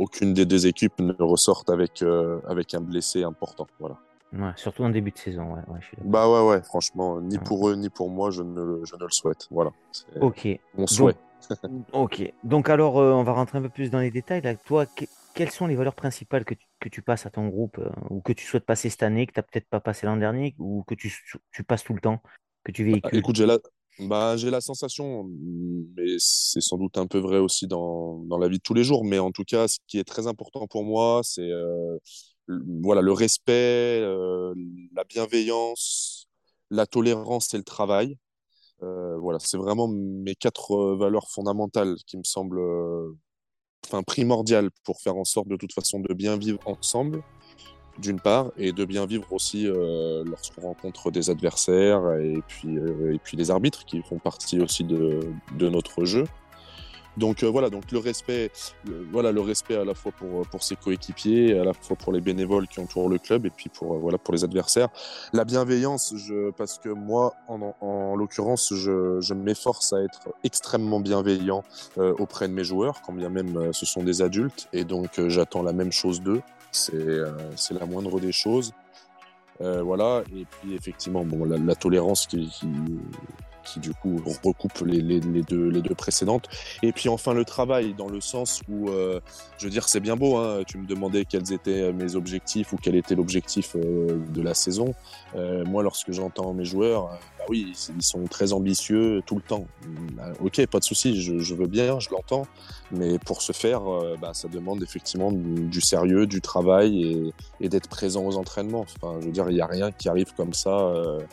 [0.00, 3.66] aucune des deux équipes ne ressorte avec, euh, avec un blessé important.
[3.78, 3.98] Voilà.
[4.32, 5.52] Ouais, surtout en début de saison.
[5.52, 8.96] Ouais, ouais, bah ouais, ouais, franchement, ni pour eux, ni pour moi, je ne, je
[8.96, 9.46] ne le souhaite.
[9.50, 9.72] Voilà.
[10.20, 10.48] Ok.
[10.76, 11.16] Mon souhait.
[11.92, 12.32] ok.
[12.44, 14.40] Donc alors, euh, on va rentrer un peu plus dans les détails.
[14.40, 14.54] Là.
[14.54, 14.86] Toi,
[15.34, 18.20] quelles sont les valeurs principales que tu, que tu passes à ton groupe euh, ou
[18.20, 20.84] que tu souhaites passer cette année, que tu n'as peut-être pas passé l'an dernier ou
[20.86, 21.12] que tu,
[21.52, 22.22] tu, passes tout le temps,
[22.64, 23.18] que tu bah, véhicules?
[23.18, 23.58] Écoute, j'ai la,
[24.08, 25.28] bah, j'ai la sensation,
[25.96, 28.84] mais c'est sans doute un peu vrai aussi dans, dans, la vie de tous les
[28.84, 31.98] jours, mais en tout cas, ce qui est très important pour moi, c'est euh,
[32.82, 34.54] voilà, le respect, euh,
[34.94, 36.26] la bienveillance,
[36.70, 38.16] la tolérance et le travail.
[38.82, 42.60] Euh, voilà, c'est vraiment mes quatre valeurs fondamentales qui me semblent
[43.86, 47.22] enfin, primordiales pour faire en sorte de toute façon de bien vivre ensemble
[48.00, 53.14] d'une part, et de bien vivre aussi euh, lorsqu'on rencontre des adversaires et puis, euh,
[53.14, 55.20] et puis les arbitres qui font partie aussi de,
[55.56, 56.24] de notre jeu.
[57.16, 58.52] Donc euh, voilà, donc le respect,
[59.10, 62.20] voilà le respect à la fois pour, pour ses coéquipiers, à la fois pour les
[62.20, 64.88] bénévoles qui entourent le club et puis pour voilà pour les adversaires.
[65.32, 71.00] La bienveillance, je, parce que moi, en, en, l'occurrence, je, je m'efforce à être extrêmement
[71.00, 71.64] bienveillant
[71.96, 75.72] auprès de mes joueurs, quand bien même ce sont des adultes, et donc j'attends la
[75.72, 76.42] même chose d'eux.
[76.94, 78.72] Euh, c'est la moindre des choses.
[79.60, 82.50] Euh, voilà, et puis effectivement, la, tolérance qui,
[83.76, 86.48] du coup recoupe les, deux, précédentes.
[86.82, 89.20] Et puis enfin le travail, dans le sens où, euh,
[89.58, 92.76] je veux dire, c'est bien beau, hein, tu me demandais quels étaient mes objectifs ou
[92.76, 94.94] quel était l'objectif de la saison.
[95.34, 99.66] moi, lorsque j'entends mes joueurs, bah oui, ils sont très ambitieux tout le temps.
[100.12, 102.46] Bah, ok, pas de souci, je, veux bien, je l'entends.
[102.92, 107.88] Mais pour ce faire, euh, bah, ça demande effectivement du, sérieux, du travail et, d'être
[107.88, 108.84] présent aux entraînements.
[108.96, 111.24] Enfin, je veux dire, il n'y a rien qui arrive comme ça euh, euh,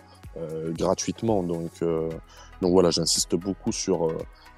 [0.69, 1.43] gratuitement.
[1.43, 4.11] Donc, donc voilà, j'insiste beaucoup sur,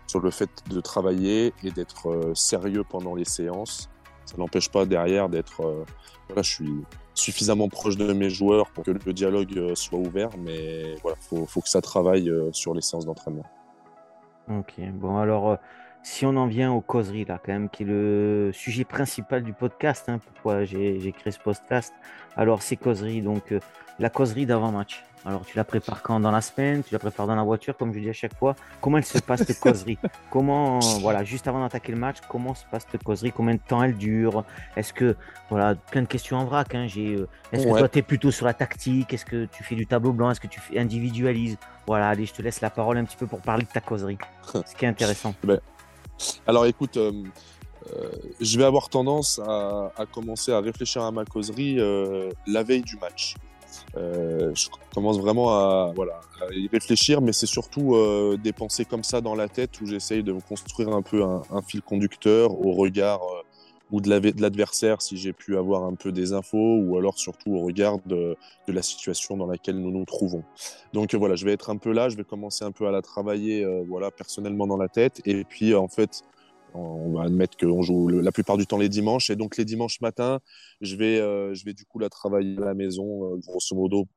[0.08, 3.90] sur le fait de travailler et d'être sérieux pendant les séances.
[4.26, 5.86] Ça n'empêche pas derrière d'être.
[6.28, 10.96] voilà, je suis suffisamment proche de mes joueurs pour que le dialogue soit ouvert, mais
[11.02, 13.46] voilà, faut, faut que ça travaille sur les séances d'entraînement.
[14.50, 15.60] Ok, bon alors
[16.04, 19.54] si on en vient aux causeries, là, quand même, qui est le sujet principal du
[19.54, 21.94] podcast, hein, pourquoi j'ai créé ce podcast.
[22.36, 23.60] Alors, ces causeries, donc, euh,
[24.00, 25.04] la causerie d'avant-match.
[25.26, 26.84] Alors, tu la prépares quand Dans la semaine?
[26.84, 28.56] Tu la prépares dans la voiture, comme je dis à chaque fois?
[28.82, 29.98] Comment elle se passe, cette causerie?
[30.32, 33.32] Comment, voilà, juste avant d'attaquer le match, comment se passe cette causerie?
[33.32, 34.44] Combien de temps elle dure?
[34.76, 35.16] Est-ce que,
[35.50, 36.74] voilà, plein de questions en vrac.
[36.74, 39.14] Hein, euh, Est-ce que toi, tu es plutôt sur la tactique?
[39.14, 40.32] Est-ce que tu fais du tableau blanc?
[40.32, 41.58] Est-ce que tu individualises?
[41.88, 44.18] Voilà, allez, je te laisse la parole un petit peu pour parler de ta causerie.
[44.44, 45.34] ce qui est intéressant.
[45.44, 45.60] Ben,
[46.46, 47.12] alors écoute, euh,
[47.96, 52.82] euh, je vais avoir tendance à, commencer à réfléchir à ma causerie euh, la veille
[52.82, 53.36] du match.
[53.96, 56.20] Je commence vraiment à, voilà,
[56.52, 57.96] y réfléchir, mais c'est surtout
[58.42, 61.82] des pensées comme ça dans la tête où j'essaye de construire un peu un, fil
[61.82, 63.22] conducteur au regard
[63.92, 67.62] ou de l'adversaire si j'ai pu avoir un peu des infos, ou alors surtout au
[67.62, 68.36] regard de,
[68.68, 70.44] de, la situation dans laquelle nous nous trouvons.
[70.94, 73.02] Donc voilà, je vais être un peu là, je vais commencer un peu à la
[73.02, 76.24] travailler euh, voilà, personnellement dans la tête, et puis en fait,
[76.74, 80.02] on va admettre qu'on joue la plupart du temps les dimanches, et donc les dimanches
[80.02, 80.40] matins,
[80.82, 84.08] je vais, euh, je vais du coup la travailler à la maison, euh, grosso modo,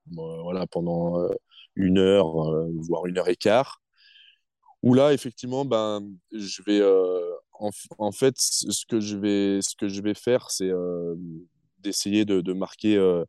[0.42, 1.28] voilà, pendant
[1.76, 3.80] une heure, voire une heure et quart.
[4.82, 6.82] Où là, effectivement, ben, je vais,
[7.98, 11.14] en, fait, ce que je vais, ce que je vais faire, c'est euh,
[11.82, 13.24] d'essayer de, marquer euh,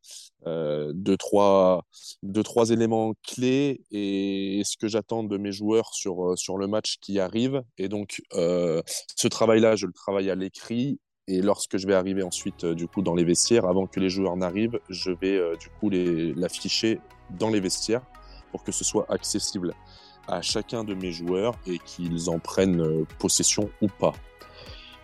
[0.47, 1.85] euh, deux, trois,
[2.21, 6.97] deux, trois éléments clés et, ce que j'attends de mes joueurs sur, sur le match
[7.01, 7.63] qui arrive.
[7.77, 10.99] Et donc, ce travail-là, je le travaille à l'écrit.
[11.27, 14.35] Et lorsque je vais arriver ensuite du coup dans les vestiaires, avant que les joueurs
[14.35, 16.99] n'arrivent, je vais du coup l'afficher
[17.39, 18.01] dans les vestiaires
[18.51, 19.73] pour que ce soit accessible
[20.27, 24.13] à chacun de mes joueurs et qu'ils en prennent euh, possession ou pas.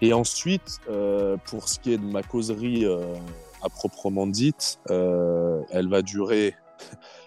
[0.02, 3.16] Et ensuite, euh, pour ce qui est de ma causerie euh,
[3.62, 6.56] à proprement dite, elle va durer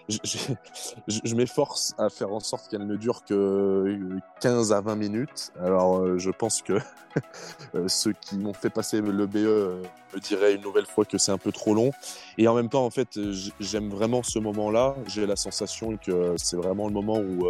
[1.07, 3.97] je, m'efforce à faire en sorte qu'elle ne dure que
[4.41, 5.51] 15 à 20 minutes.
[5.61, 6.73] Alors, euh, je pense que
[7.75, 9.81] euh, ceux qui m'ont fait passer le BE euh,
[10.13, 11.91] me diraient une nouvelle fois que c'est un peu trop long.
[12.37, 13.17] Et en même temps, en fait,
[13.61, 14.95] j'aime vraiment ce moment-là.
[15.07, 17.47] J'ai la sensation que c'est vraiment le moment où,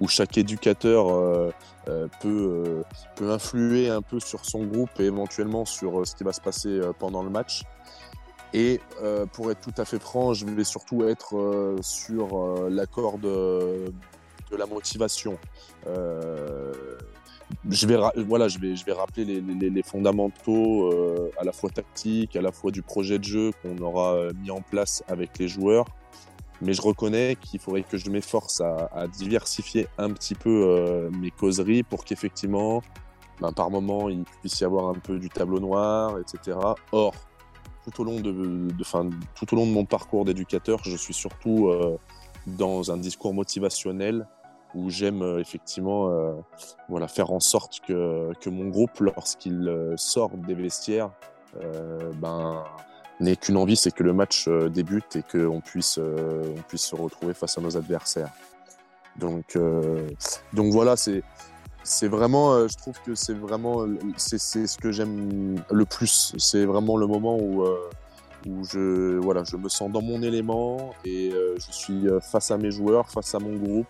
[0.00, 1.52] où chaque éducateur
[2.20, 2.82] peut,
[3.16, 6.80] peut influer un peu sur son groupe et éventuellement sur ce qui va se passer
[6.98, 7.62] pendant le match.
[8.54, 12.68] Et euh, pour être tout à fait franc, je vais surtout être euh, sur euh,
[12.70, 13.92] l'accord de,
[14.50, 15.38] de, la motivation.
[17.68, 20.90] je vais, voilà, je vais, je vais rappeler les, les, les fondamentaux
[21.38, 24.62] à la fois tactiques, à la fois du projet de jeu qu'on aura mis en
[24.62, 25.86] place avec les joueurs.
[26.60, 31.30] Mais je reconnais qu'il faudrait que je m'efforce à, à, diversifier un petit peu mes
[31.30, 32.82] causeries pour qu'effectivement,
[33.40, 36.58] ben, par moment, il puisse y avoir un peu du tableau noir, etc.
[36.92, 37.14] Or,
[37.90, 38.84] tout au long de, de
[39.34, 41.98] tout au long de mon parcours d'éducateur, je suis surtout euh,
[42.46, 44.26] dans un discours motivationnel
[44.74, 46.32] où j'aime euh, effectivement euh,
[46.88, 51.10] voilà, faire en sorte que, que mon groupe, lorsqu'il sort des vestiaires,
[52.20, 52.62] ben,
[53.20, 57.34] n'ait qu'une envie, c'est que le match débute et qu'on puisse, on puisse se retrouver
[57.34, 58.30] face à nos adversaires.
[59.16, 59.58] Donc,
[60.52, 61.22] donc voilà, c'est
[61.88, 63.86] c'est vraiment, euh, je trouve que c'est vraiment,
[64.18, 66.34] c'est ce que j'aime le plus.
[66.36, 67.90] C'est vraiment le moment où, euh,
[68.46, 72.58] où je, voilà, je me sens dans mon élément et euh, je suis face à
[72.58, 73.86] mes joueurs, face à mon groupe.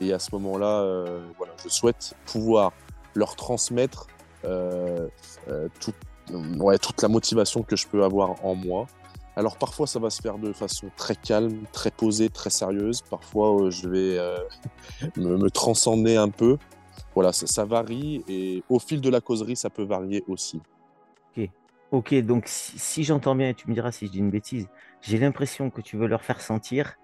[0.00, 1.04] Et à ce moment-là,
[1.38, 2.72] voilà, je souhaite pouvoir
[3.14, 4.08] leur transmettre
[5.80, 5.94] toute,
[6.58, 8.86] ouais, toute la motivation que je peux avoir en moi.
[9.36, 13.02] Alors parfois ça va se faire de façon très calme, très posée, très sérieuse.
[13.08, 14.18] Parfois je vais
[15.16, 16.58] me, me, transcender un peu
[17.16, 20.60] voilà, ça, varie et au fil de la causerie, ça peut varier aussi.
[21.34, 21.48] Ok,
[21.90, 22.14] ok.
[22.16, 24.68] Donc si, j'entends bien, et tu me diras si je dis une bêtise,
[25.00, 26.96] j'ai l'impression que tu veux leur faire sentir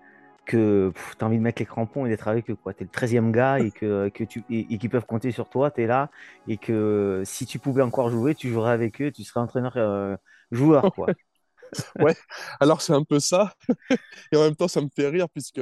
[0.44, 2.58] que tu as envie de mettre les crampons et d'être avec eux.
[2.62, 5.70] Tu es le 13e gars et que, que tu, et, qu'ils peuvent compter sur toi,
[5.70, 6.10] tu es là.
[6.46, 10.14] Et que si tu pouvais encore jouer, tu jouerais avec eux, tu serais entraîneur euh,
[10.50, 10.92] joueur.
[10.94, 11.06] Quoi.
[12.00, 12.16] ouais,
[12.60, 13.54] alors c'est un peu ça.
[14.32, 15.60] et en même temps, ça me fait rire puisque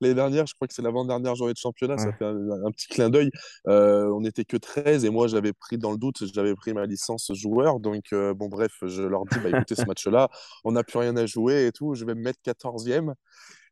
[0.00, 3.10] l'année dernière, je crois que c'est l'avant-dernière journée de championnat, ça fait un, petit clin
[3.10, 3.30] d'œil.
[3.68, 6.86] Euh, on n'était que 13 et moi, j'avais pris dans le doute, j'avais pris ma
[6.86, 7.80] licence joueur.
[7.80, 10.28] Donc, euh, bon, bref, je leur dis, bah, écoutez, ce match-là,
[10.64, 13.14] on n'a plus rien à jouer et tout, je vais me mettre 14e.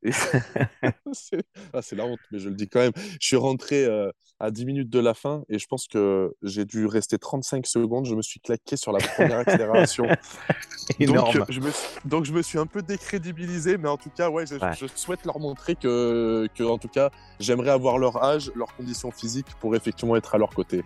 [1.73, 2.93] Ah, c'est la honte, mais je le dis quand même.
[3.21, 6.65] Je suis rentré euh, à 10 minutes de la fin et je pense que j'ai
[6.65, 8.07] dû rester 35 secondes.
[8.07, 10.07] Je me suis claqué sur la première accélération.
[11.01, 14.31] donc, je me suis, donc, je me suis un peu décrédibilisé, mais en tout cas,
[14.31, 18.75] ouais, je, souhaite leur montrer que, que en tout cas, j'aimerais avoir leur âge, leurs
[18.77, 20.85] conditions physiques pour effectivement être à leur côté.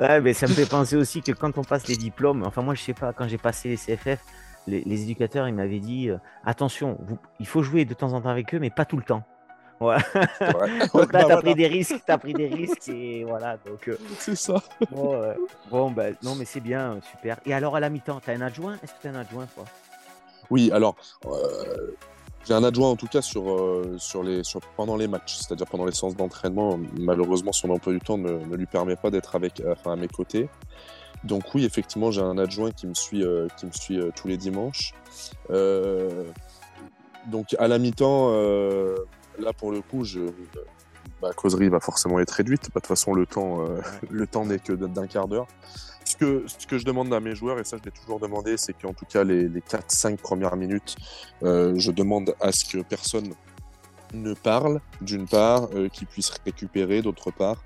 [0.00, 2.74] ouais, mais ça me fait penser aussi que quand on passe les diplômes, enfin, moi,
[2.74, 4.20] je sais pas, quand j'ai passé les CFF,
[4.66, 6.98] les, éducateurs, ils m'avaient dit euh, attention,
[7.40, 9.22] il faut jouer de temps en temps avec eux, mais pas tout le temps.
[9.78, 9.98] Ouais.
[10.94, 13.58] donc là, tu as pris des risques, tu as pris des risques et voilà.
[13.58, 14.62] Donc, c'est ça.
[14.90, 17.38] Bon, ben, non, mais c'est bien, super.
[17.44, 18.78] Et alors, à la mi-temps, tu as un adjoint?
[18.82, 19.66] Est-ce que tu as un adjoint, toi?
[20.48, 20.96] Oui, alors,
[22.46, 23.44] j'ai un adjoint en tout cas sur,
[23.98, 26.80] sur les, sur, pendant les matchs, c'est-à-dire pendant les séances d'entraînement.
[26.98, 30.08] Malheureusement, son emploi du temps ne, ne lui permet pas d'être avec, enfin, à mes
[30.08, 30.48] côtés.
[31.26, 34.28] Donc oui, effectivement, j'ai un adjoint qui me suit, euh, qui me suit euh, tous
[34.28, 34.94] les dimanches.
[35.50, 36.24] Euh,
[37.26, 38.30] donc à la mi-temps,
[39.38, 40.20] là pour le coup, je,
[41.20, 42.62] ma causerie va forcément être réduite.
[42.66, 43.64] Bah, de toute façon, le temps,
[44.10, 45.48] le temps n'est que d'un quart d'heure.
[46.04, 48.56] Ce que, ce que je demande à mes joueurs, et ça je l'ai toujours demandé,
[48.56, 50.94] c'est qu'en tout cas les, les 4-5 premières minutes,
[51.42, 53.34] je demande à ce que personne
[54.14, 57.62] ne parle, d'une part, euh, qui puisse récupérer, d'autre part.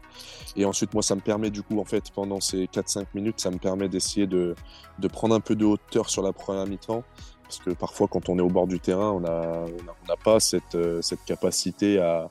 [0.56, 3.50] Et ensuite, moi, ça me permet, du coup, en fait, pendant ces 4-5 minutes, ça
[3.50, 4.54] me permet d'essayer de,
[4.98, 7.04] de, prendre un peu de hauteur sur la première mi-temps.
[7.44, 9.64] Parce que parfois, quand on est au bord du terrain, on n'a
[10.08, 12.30] on pas cette, euh, cette capacité à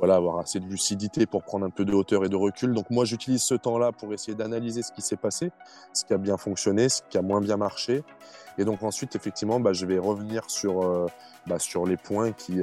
[0.00, 2.74] voilà, avoir assez de lucidité pour prendre un peu de hauteur et de recul.
[2.74, 5.52] Donc, moi, j'utilise ce temps-là pour essayer d'analyser ce qui s'est passé,
[5.92, 8.02] ce qui a bien fonctionné, ce qui a moins bien marché.
[8.58, 11.06] Et donc, ensuite, effectivement, bah, je vais revenir sur, euh,
[11.46, 12.62] bah, sur les points qui,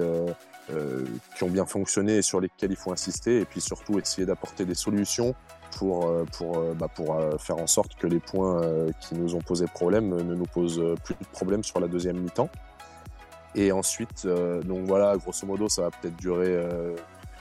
[0.69, 1.05] euh,
[1.37, 4.65] qui ont bien fonctionné et sur lesquels il faut insister, et puis surtout essayer d'apporter
[4.65, 5.33] des solutions
[5.77, 8.61] pour, euh, pour, euh, bah, pour faire en sorte que les points
[8.99, 12.49] qui nous ont posé problème ne nous posent plus de problème sur la deuxième mi-temps.
[13.55, 16.61] Et ensuite, donc voilà, grosso modo, ça va peut-être durer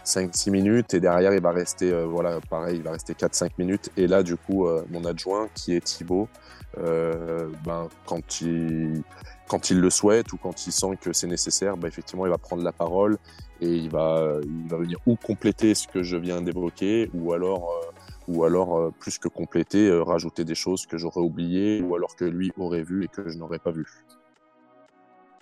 [0.06, 4.06] 5-6 minutes et derrière il va rester voilà pareil il va rester 4-5 minutes et
[4.06, 6.28] là du coup mon adjoint qui est Thibaut
[6.76, 9.02] ben, quand il
[9.48, 12.38] quand il le souhaite ou quand il sent que c'est nécessaire, bah, effectivement, il va
[12.38, 13.18] prendre la parole
[13.60, 17.70] et il va, il va venir ou compléter ce que je viens d'évoquer ou alors,
[17.70, 21.94] euh, ou alors euh, plus que compléter, euh, rajouter des choses que j'aurais oubliées ou
[21.94, 23.86] alors que lui aurait vu et que je n'aurais pas vu.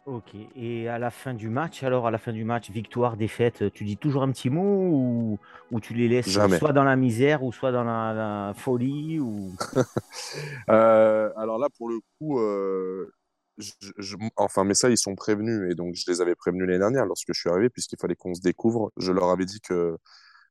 [0.07, 3.73] Ok, et à la fin du match, alors à la fin du match, victoire, défaite,
[3.73, 5.38] tu dis toujours un petit mot ou,
[5.71, 9.57] ou tu les laisses soit dans la misère ou soit dans la, folie ou...
[10.69, 12.38] alors là, pour le coup,
[14.37, 15.71] enfin, mais ça, ils sont prévenus.
[15.71, 18.35] Et donc, je les avais prévenus l'année dernière lorsque je suis arrivé, puisqu'il fallait qu'on
[18.35, 18.93] se découvre.
[18.97, 19.97] Je leur avais dit que,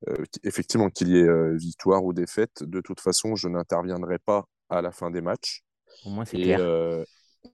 [0.09, 4.45] euh, effectivement, qu'il y ait euh, victoire ou défaite, de toute façon, je n'interviendrai pas
[4.69, 5.63] à la fin des matchs.
[6.05, 6.59] Au moins, c'est clair.
[6.61, 7.03] Euh,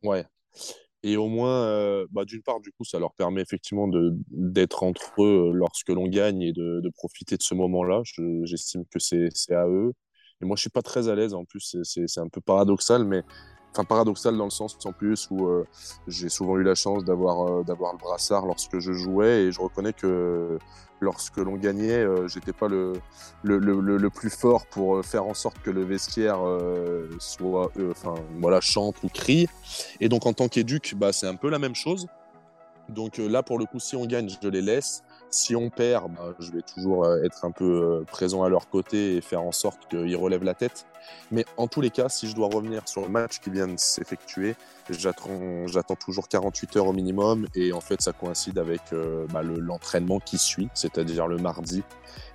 [0.04, 0.26] ouais.
[1.04, 3.90] Et au moins, bah, d'une part, du coup, ça leur permet effectivement
[4.32, 8.02] d'être entre eux lorsque l'on gagne et de, de, profiter de ce moment-là.
[8.44, 9.94] J'estime que c'est à eux.
[10.42, 11.34] Et moi, je suis pas très à l'aise.
[11.34, 13.24] En plus, c'est un peu paradoxal, mais
[13.72, 15.66] enfin paradoxal dans le sens en plus où euh,
[16.08, 19.62] j'ai souvent eu la chance d'avoir euh, d'avoir le brassard lorsque je jouais et je
[19.62, 20.58] reconnais que
[21.00, 22.94] lorsque l'on gagnait euh, j'étais pas le
[23.44, 26.40] le, le le, plus fort pour faire en sorte que le vestiaire
[27.20, 29.48] soit enfin voilà chante ou crie.
[30.00, 32.08] Et donc en tant qu'éduc bah c'est un peu la même chose.
[32.90, 36.34] Donc là pour le coup si on gagne je les laisse si on perd, bah,
[36.40, 39.52] je vais toujours euh, être un peu euh, présent à leur côté et faire en
[39.52, 40.86] sorte qu'ils relèvent la tête.
[41.32, 43.78] Mais en tous les cas, si je dois revenir sur le match qui vient de
[43.78, 44.56] s'effectuer,
[44.90, 50.20] j'attends toujours 48 heures au minimum et en fait ça coïncide avec euh, bah, l'entraînement
[50.20, 51.84] qui suit, c'est-à-dire le mardi.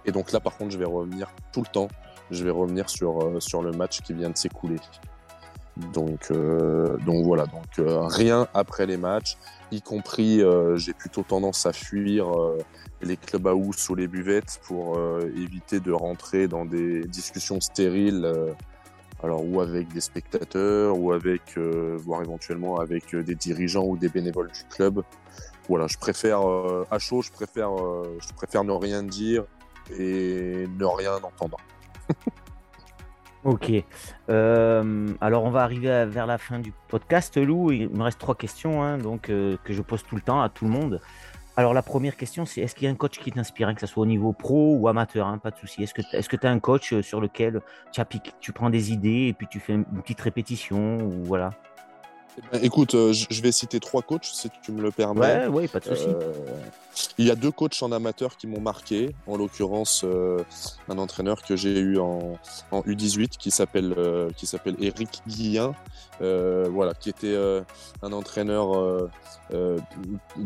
[0.04, 1.88] Et donc là par contre je vais revenir tout le temps,
[2.30, 4.76] je vais revenir sur, sur le match qui vient de s'écouler.
[5.92, 9.36] Donc, donc voilà, donc rien après les matchs,
[9.72, 10.40] y compris
[10.76, 12.26] j'ai plutôt tendance à fuir
[13.04, 18.52] les clubhouse ou les buvettes pour euh, éviter de rentrer dans des discussions stériles, euh,
[19.22, 24.08] alors ou avec des spectateurs ou avec, euh, voire éventuellement avec des dirigeants ou des
[24.08, 25.02] bénévoles du club.
[25.68, 26.40] Voilà, je préfère
[26.90, 27.70] à chaud, je préfère,
[28.20, 29.44] je préfère ne rien dire
[29.98, 31.56] et ne rien entendre.
[33.44, 33.70] Ok.
[34.28, 37.72] alors on va arriver vers la fin du podcast, Lou.
[37.72, 40.64] Il me reste trois questions, hein, donc que je pose tout le temps à tout
[40.64, 41.00] le monde.
[41.56, 43.80] Alors la première question, c'est est-ce qu'il y a un coach qui t'inspire, hein, que
[43.80, 45.84] ce soit au niveau pro ou amateur, hein, pas de souci.
[45.84, 45.94] Est-ce
[46.28, 47.60] que tu as un coach euh, sur lequel
[47.92, 48.02] tu,
[48.40, 51.50] tu prends des idées et puis tu fais une petite répétition ou voilà?
[52.62, 55.20] Écoute, euh, je vais citer trois coachs si tu me le permets.
[55.20, 56.06] Ouais, ouais, pas de souci.
[56.08, 56.32] Euh,
[57.18, 59.14] il y a deux coachs en amateur qui m'ont marqué.
[59.26, 60.42] En l'occurrence, euh,
[60.88, 62.38] un entraîneur que j'ai eu en,
[62.72, 63.94] U18 qui s'appelle
[64.36, 65.74] qui s'appelle Eric Guillin,
[66.20, 67.36] voilà, qui était
[68.02, 69.08] un entraîneur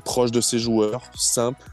[0.04, 1.64] proche de ses joueurs, simple,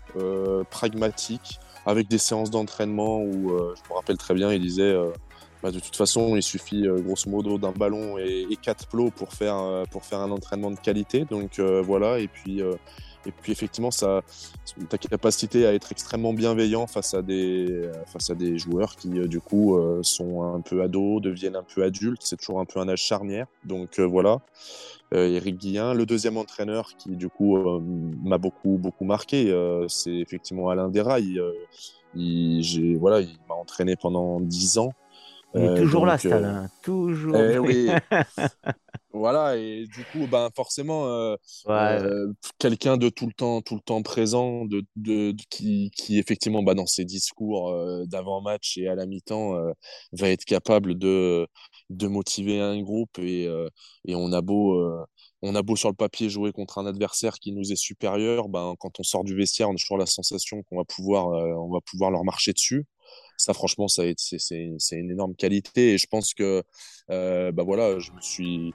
[0.70, 4.96] pragmatique, avec des séances d'entraînement où je me rappelle très bien, il disait
[5.64, 9.84] bah, de toute façon, il suffit grosso modo d'un ballon et, quatre plots pour faire,
[9.92, 11.26] pour faire un entraînement de qualité.
[11.26, 12.62] Donc voilà, et puis
[13.26, 14.22] et puis effectivement, ça,
[14.90, 19.40] ta capacité à être extrêmement bienveillant face à des, face à des joueurs qui du
[19.40, 22.88] coup euh, sont un peu ados, deviennent un peu adultes, c'est toujours un peu un
[22.88, 23.48] âge charnière.
[23.64, 24.42] Donc euh, voilà,
[25.14, 25.94] euh, Eric Guillin.
[25.94, 27.58] Le deuxième entraîneur qui du coup
[28.24, 29.54] m'a beaucoup beaucoup marqué,
[29.88, 31.40] c'est effectivement Alain Desrailles.
[32.14, 34.92] il, voilà, il m'a entraîné pendant dix ans.
[35.56, 36.70] Il est toujours là, Stalin.
[36.84, 37.36] Toujours.
[37.38, 37.90] Eh oui.
[39.16, 41.38] Voilà, et du coup, ben, forcément, euh,
[41.70, 46.64] euh, quelqu'un de tout le temps, tout le temps présent, de, de, qui, qui, effectivement,
[46.64, 49.54] bah, dans ses discours euh, d'avant-match et à la mi-temps,
[50.12, 51.48] va être capable de,
[51.90, 53.18] de motiver un groupe.
[53.20, 53.46] Et,
[54.06, 54.86] et on, a beau,
[55.42, 58.76] on a beau sur le papier jouer contre un adversaire qui nous est supérieur, ben,
[58.80, 61.80] quand on sort du vestiaire, on a toujours la sensation qu'on va pouvoir, on va
[61.80, 62.86] pouvoir leur marcher dessus
[63.38, 66.64] ça franchement ça c'est une énorme qualité et je pense que
[67.12, 68.74] euh, bah voilà je me suis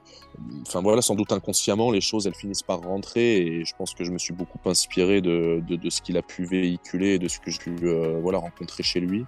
[0.63, 4.05] enfin voilà sans doute inconsciemment les choses elles finissent par rentrer et je pense que
[4.05, 7.29] je me suis beaucoup inspiré de, de, de ce qu'il a pu véhiculer et de
[7.29, 9.25] ce que j'ai pu euh, voilà rencontrer chez lui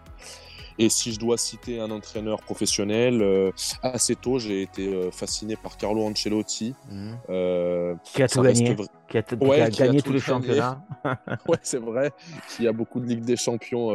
[0.78, 3.50] et si je dois citer un entraîneur professionnel, euh,
[3.82, 6.74] assez tôt, j'ai été euh, fasciné par Carlo Ancelotti.
[6.90, 7.18] Mhm.
[7.28, 8.76] Euh, qui a tout gagné.
[9.12, 10.82] Qui a, gagné tous les championnats.
[11.48, 12.12] ouais, c'est vrai.
[12.48, 13.88] Qui a beaucoup de Ligue des Champions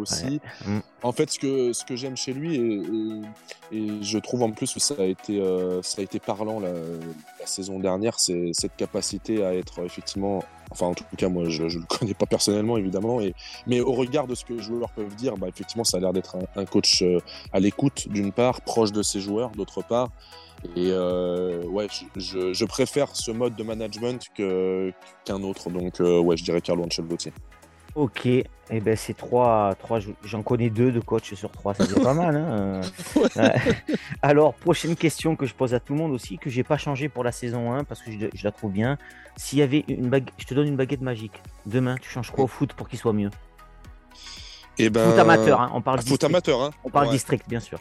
[0.00, 0.40] aussi.
[0.66, 0.82] Mhm.
[1.02, 4.74] En fait, ce que, ce que j'aime chez lui, et, et, je trouve en plus
[4.74, 5.40] que ça a été,
[5.82, 10.86] ça a été parlant la, la saison dernière, c'est cette capacité à être effectivement Enfin,
[10.86, 13.20] en tout cas, moi, je ne le connais pas personnellement, évidemment.
[13.20, 13.34] Et...
[13.66, 16.12] Mais au regard de ce que les joueurs peuvent dire, bah, effectivement, ça a l'air
[16.12, 17.20] d'être un, coach euh,
[17.52, 20.08] à l'écoute, d'une part, proche de ses joueurs, d'autre part.
[20.76, 25.70] Et euh, ouais, je, je, préfère ce mode de management qu'un autre.
[25.70, 27.32] Donc, euh, ouais, je dirais Carlo Ancelotti.
[27.94, 31.84] Ok, et eh ben c'est trois, trois j'en connais deux de coach sur trois, ça
[31.84, 32.36] c'est pas mal.
[32.36, 32.80] Hein
[34.22, 37.08] Alors, prochaine question que je pose à tout le monde aussi, que j'ai pas changé
[37.08, 38.98] pour la saison 1 parce que je, la trouve bien.
[39.36, 41.42] S'il y avait une bague, je te donne une baguette magique.
[41.66, 43.30] Demain, tu changes quoi au foot pour qu'il soit mieux?
[44.78, 45.10] Et eh ben...
[45.10, 46.00] Foot amateur, hein, on parle.
[46.02, 46.70] foot amateur, hein.
[46.84, 47.80] On parle district, bien sûr.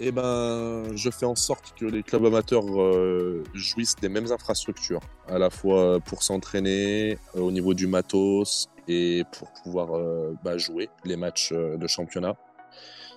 [0.00, 5.00] Eh ben, je fais en sorte que les clubs amateurs euh, jouissent des mêmes infrastructures,
[5.28, 10.58] à la fois pour s'entraîner, euh, au niveau du matos et pour pouvoir euh, bah,
[10.58, 12.34] jouer les matchs de championnat.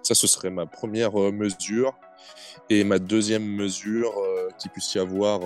[0.04, 1.94] Ça, ce serait ma première mesure.
[2.70, 4.13] Et ma deuxième mesure,
[4.60, 5.40] qu'il puisse y avoir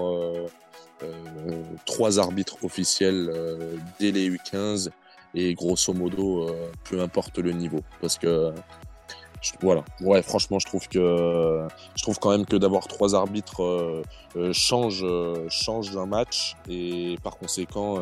[1.86, 3.32] trois arbitres officiels
[4.00, 4.90] dès les U15
[5.36, 6.50] et grosso modo,
[6.84, 7.82] peu importe le niveau.
[8.02, 8.54] Parce que
[9.62, 9.84] voilà.
[10.02, 14.04] Ouais, franchement, je trouve que je trouve quand même que d'avoir trois arbitres euh,
[14.36, 17.98] euh, change euh, change d'un match et par conséquent,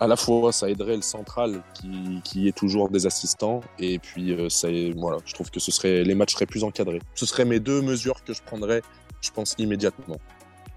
[0.00, 4.36] à la fois ça aiderait le central qui, qui est toujours des assistants et puis
[4.48, 7.00] ça voilà, je trouve que ce serait les matchs seraient plus encadrés.
[7.14, 8.82] Ce seraient mes deux mesures que je prendrais,
[9.20, 10.16] je pense immédiatement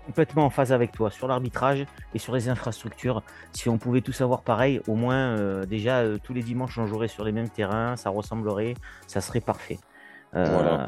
[0.06, 3.24] complètement en phase avec toi sur l'arbitrage et sur les infrastructures.
[3.54, 7.24] Si on pouvait tout savoir pareil, au moins déjà tous les dimanches on jouerait sur
[7.24, 8.74] les mêmes terrains, ça ressemblerait,
[9.08, 9.80] ça serait parfait.
[10.36, 10.86] Euh,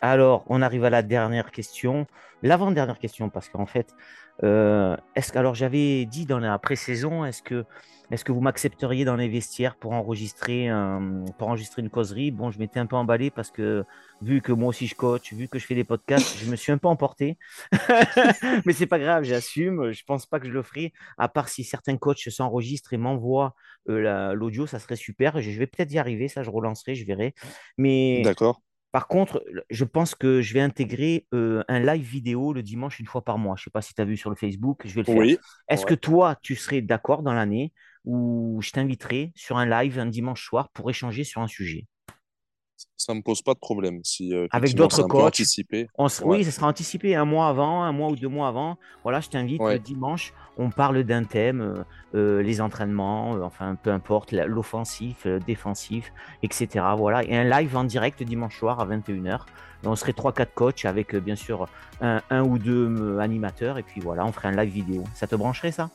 [0.00, 2.06] Alors, on arrive à la dernière question,
[2.42, 3.94] l'avant-dernière question, parce qu'en fait,
[4.42, 7.64] euh, est-ce que, alors j'avais dit dans la pré-saison, est-ce que,
[8.10, 10.68] est-ce que vous m'accepteriez dans les vestiaires pour enregistrer,
[11.38, 12.30] pour enregistrer une causerie?
[12.30, 13.84] Bon, je m'étais un peu emballé parce que
[14.20, 16.70] vu que moi aussi je coach, vu que je fais des podcasts, je me suis
[16.70, 17.38] un peu emporté.
[18.66, 19.92] Mais c'est pas grave, j'assume.
[19.92, 23.54] Je pense pas que je le ferai, à part si certains coachs s'enregistrent et m'envoient
[23.88, 25.40] euh, l'audio, ça serait super.
[25.40, 27.34] Je vais peut-être y arriver, ça je relancerai, je verrai.
[27.78, 28.60] Mais d'accord.
[28.94, 33.06] Par contre, je pense que je vais intégrer euh, un live vidéo le dimanche une
[33.06, 33.56] fois par mois.
[33.56, 35.16] Je ne sais pas si tu as vu sur le Facebook, je vais le faire.
[35.16, 35.36] Oui.
[35.68, 37.72] Est-ce que toi, tu serais d'accord dans l'année
[38.04, 41.88] où je t'inviterai sur un live un dimanche soir pour échanger sur un sujet?
[42.96, 44.00] Ça me pose pas de problème.
[44.02, 45.26] Si, euh, Avec d'autres coachs.
[45.26, 45.88] Anticipé.
[46.24, 48.76] Oui, ça sera anticipé un mois avant, un mois ou deux mois avant.
[49.02, 50.32] Voilà, je t'invite le dimanche.
[50.56, 51.84] On parle d'un thème, euh,
[52.14, 56.84] euh, les entraînements, enfin peu importe, l'offensif, le défensif, etc.
[56.96, 59.40] Voilà, et un live en direct dimanche soir à 21h.
[59.86, 61.68] On serait 3-4 coachs avec bien sûr
[62.00, 63.76] un, un ou deux animateurs.
[63.76, 65.04] Et puis voilà, on ferait un live vidéo.
[65.14, 65.90] Ça te brancherait ça?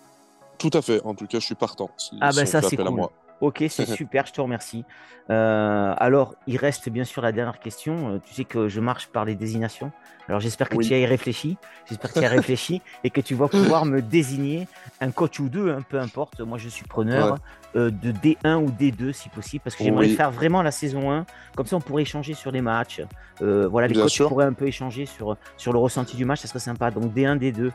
[0.60, 1.02] Tout à fait.
[1.04, 1.90] En tout cas, je suis partant.
[2.22, 2.90] ah ben ça c'est cool.
[2.90, 3.12] moi.
[3.42, 4.86] Ok, c'est super, je te remercie.
[5.30, 8.16] Euh, alors, il reste bien sûr la dernière question.
[8.16, 9.92] Euh, tu sais que je marche par les désignations.
[10.28, 11.58] Alors, j'espère que tu y as réfléchi.
[11.88, 14.68] J'espère que tu y as réfléchi et que tu vas pouvoir me désigner
[15.02, 16.40] un coach ou deux, hein, peu importe.
[16.42, 17.38] Moi, je suis preneur
[17.76, 21.26] euh, de D1 ou D2 si possible, parce que j'aimerais faire vraiment la saison 1.
[21.56, 23.02] Comme ça, on pourrait échanger sur les matchs.
[23.40, 26.42] voilà, les coachs pourraient un peu échanger sur, sur le ressenti du match.
[26.42, 26.90] Ça serait sympa.
[26.92, 27.72] Donc, D1, D2.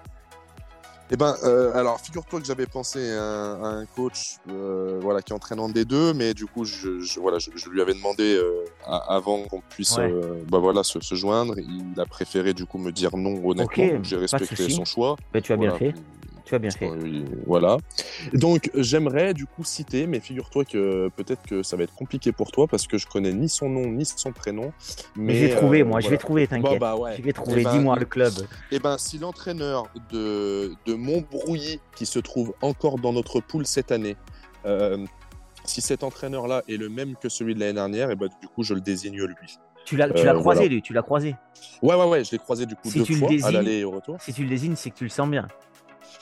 [1.11, 5.21] Eh ben, euh, alors figure-toi que j'avais pensé à un, à un coach, euh, voilà,
[5.21, 8.35] qui entraîne en D2, mais du coup, je, je- voilà, je, je lui avais demandé
[8.37, 10.11] euh, à- avant qu'on puisse, Ouais.
[10.11, 11.55] euh, bah voilà, se, se joindre.
[11.59, 13.67] Il a préféré du coup me dire non honnêtement.
[14.03, 15.17] J'ai respecté son choix.
[15.33, 15.95] Ben, tu as bien fait.
[16.45, 16.91] Tu as bien fait.
[17.47, 17.79] Voilà.
[18.35, 22.53] Donc j'aimerais du coup citer, mais figure-toi que peut-être que ça va être compliqué pour
[22.53, 24.73] toi parce que je connais ni son nom ni son prénom.
[25.17, 26.79] Mais, Mais je vais trouver, euh, moi, je vais trouver, t'inquiète.
[26.79, 27.17] bah ouais.
[27.17, 28.33] Je vais trouver, Eh ben, dis-moi le club.
[28.71, 33.91] Eh ben, si l'entraîneur de, de Montbrouilly, qui se trouve encore dans notre poule cette
[33.91, 34.17] année,
[34.67, 34.99] euh,
[35.65, 38.63] si cet entraîneur-là est le même que celui de l'année dernière, et ben, du coup,
[38.63, 39.35] je le désigne lui.
[39.85, 40.75] Tu l'as tu euh, l'as croisé, voilà.
[40.75, 41.37] lui, tu l'as croisé.
[41.83, 43.91] Ouais, ouais, ouais, je l'ai croisé du coup Si deux fois, à l'aller et au
[43.91, 44.17] retour.
[44.21, 45.47] Si tu le désignes, c'est que tu le sens bien.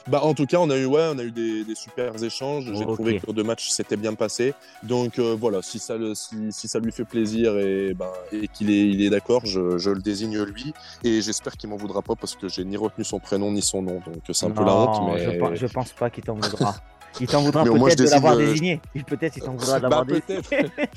[0.09, 2.65] Bah, en tout cas, on a eu, ouais, on a eu des, des super échanges.
[2.75, 4.53] J'ai trouvé que le deux matchs s'était bien passé.
[4.83, 8.49] Donc euh, voilà, si ça, le- si, si ça lui fait plaisir et, ben, et
[8.49, 10.73] qu'il est, il est d'accord, je, je le désigne lui.
[11.05, 13.83] Et j'espère qu'il m'en voudra pas parce que j'ai ni retenu son prénom ni son
[13.83, 14.01] nom.
[14.05, 15.01] Donc c'est un peu la honte.
[15.07, 15.19] Mais...
[15.25, 16.75] je, pense, je pense pas qu'il t'en voudra.
[17.21, 18.81] Il t'en voudra peut-être de l'avoir euh, désigné.
[19.07, 20.43] Peut-être il t'en voudra de Bah, l'avoir désigné.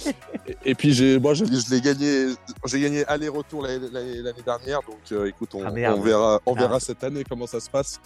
[0.65, 2.27] Et, puis j'ai, moi, je, je l'ai gagné,
[2.65, 3.89] j'ai gagné aller-retour l'année,
[4.45, 4.79] dernière.
[4.87, 6.59] Donc, euh, écoute, on, Ah, on verra, on Ah.
[6.59, 7.99] verra cette année comment ça se passe.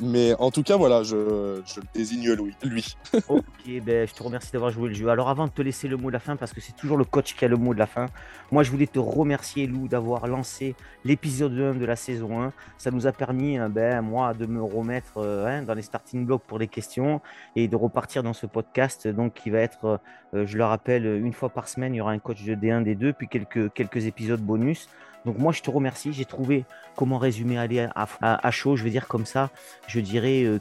[0.00, 2.54] Mais en tout cas, voilà, je, je le désigne lui.
[2.62, 2.96] lui.
[3.28, 3.44] Ok,
[3.84, 5.08] ben, je te remercie d'avoir joué le jeu.
[5.08, 7.04] Alors avant de te laisser le mot de la fin, parce que c'est toujours le
[7.04, 8.06] coach qui a le mot de la fin,
[8.52, 12.52] moi je voulais te remercier Lou d'avoir lancé l'épisode 1 de la saison 1.
[12.78, 16.24] Ça nous a permis, euh, ben, moi, de me remettre euh, hein, dans les starting
[16.24, 17.20] blocks pour les questions
[17.56, 20.00] et de repartir dans ce podcast donc, qui va être,
[20.34, 22.84] euh, je le rappelle, une fois par semaine, il y aura un coach de D1,
[22.84, 24.88] D2, puis quelques, quelques épisodes bonus.
[25.24, 26.64] Donc moi je te remercie, j'ai trouvé
[26.96, 29.50] comment résumer aller à, chaud, je vais dire comme ça,
[29.86, 30.58] je dirais euh,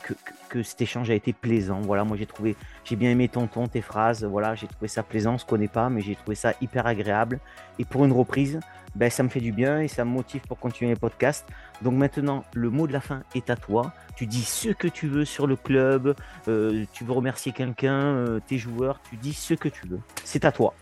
[0.50, 1.82] que cet échange a été plaisant.
[1.82, 4.24] Voilà, moi j'ai trouvé j'ai bien aimé ton ton, tes phrases.
[4.24, 5.34] Voilà, j'ai trouvé ça plaisant.
[5.34, 7.40] On se connaît pas, mais j'ai trouvé ça hyper agréable.
[7.80, 8.60] Et pour une reprise,
[8.96, 11.46] ben, ça me fait du bien et ça me motive pour continuer les podcasts.
[11.82, 13.94] Donc maintenant, le mot de la fin est à toi.
[14.16, 16.16] Tu dis ce que tu veux sur le club.
[16.48, 19.02] euh, tu veux remercier quelqu'un, euh, tes joueurs.
[19.10, 20.00] Tu dis ce que tu veux.
[20.24, 20.74] C'est à toi.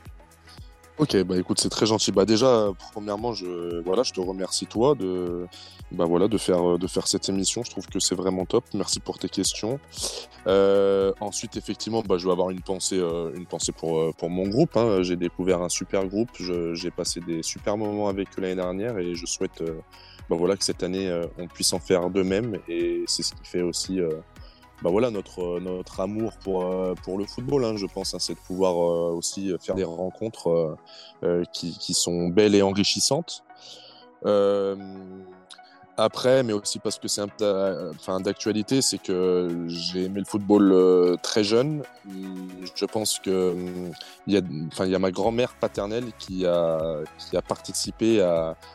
[0.98, 2.14] Ok, bah écoute, c'est très gentil.
[2.14, 5.46] Bah déjà, premièrement, je voilà, je te remercie toi de
[5.92, 7.64] bah voilà de faire de faire cette émission.
[7.66, 8.64] Je trouve que c'est vraiment top.
[8.74, 9.78] Merci pour tes questions.
[10.48, 14.30] Euh, ensuite, effectivement, bah je vais avoir une pensée euh, une pensée pour euh, pour
[14.30, 14.78] mon groupe.
[14.78, 15.04] hein.
[15.04, 16.30] J'ai découvert un super groupe.
[16.74, 19.76] J'ai passé des super moments avec eux l'année dernière et je souhaite euh,
[20.30, 22.58] bah voilà que cette année on puisse en faire de même.
[22.70, 24.00] Et c'est ce qui fait aussi
[24.82, 28.34] bah voilà notre notre amour pour euh, pour le football hein, je pense hein, c'est
[28.34, 30.76] de pouvoir euh, aussi faire des rencontres euh,
[31.24, 33.44] euh, qui, sont belles et enrichissantes.
[34.26, 34.76] Euh,
[35.98, 41.16] après mais aussi parce que c'est enfin d'actualité c'est que j'ai aimé le football euh,
[41.24, 41.84] très jeune.
[42.76, 43.92] Je pense que hum,
[44.28, 48.22] il y a enfin il y a ma grand-mère paternelle qui a qui a participé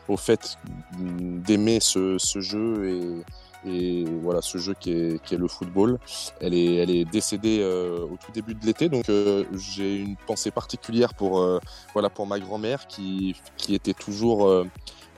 [0.07, 0.57] au fait
[0.95, 3.23] hum, d'aimer ce, ce jeu et
[3.65, 5.99] et voilà ce jeu qui est, qui est le football.
[6.39, 10.15] Elle est, elle est décédée euh, au tout début de l'été, donc euh, j'ai une
[10.15, 11.59] pensée particulière pour, euh,
[11.93, 14.65] voilà, pour ma grand-mère qui, qui était toujours euh,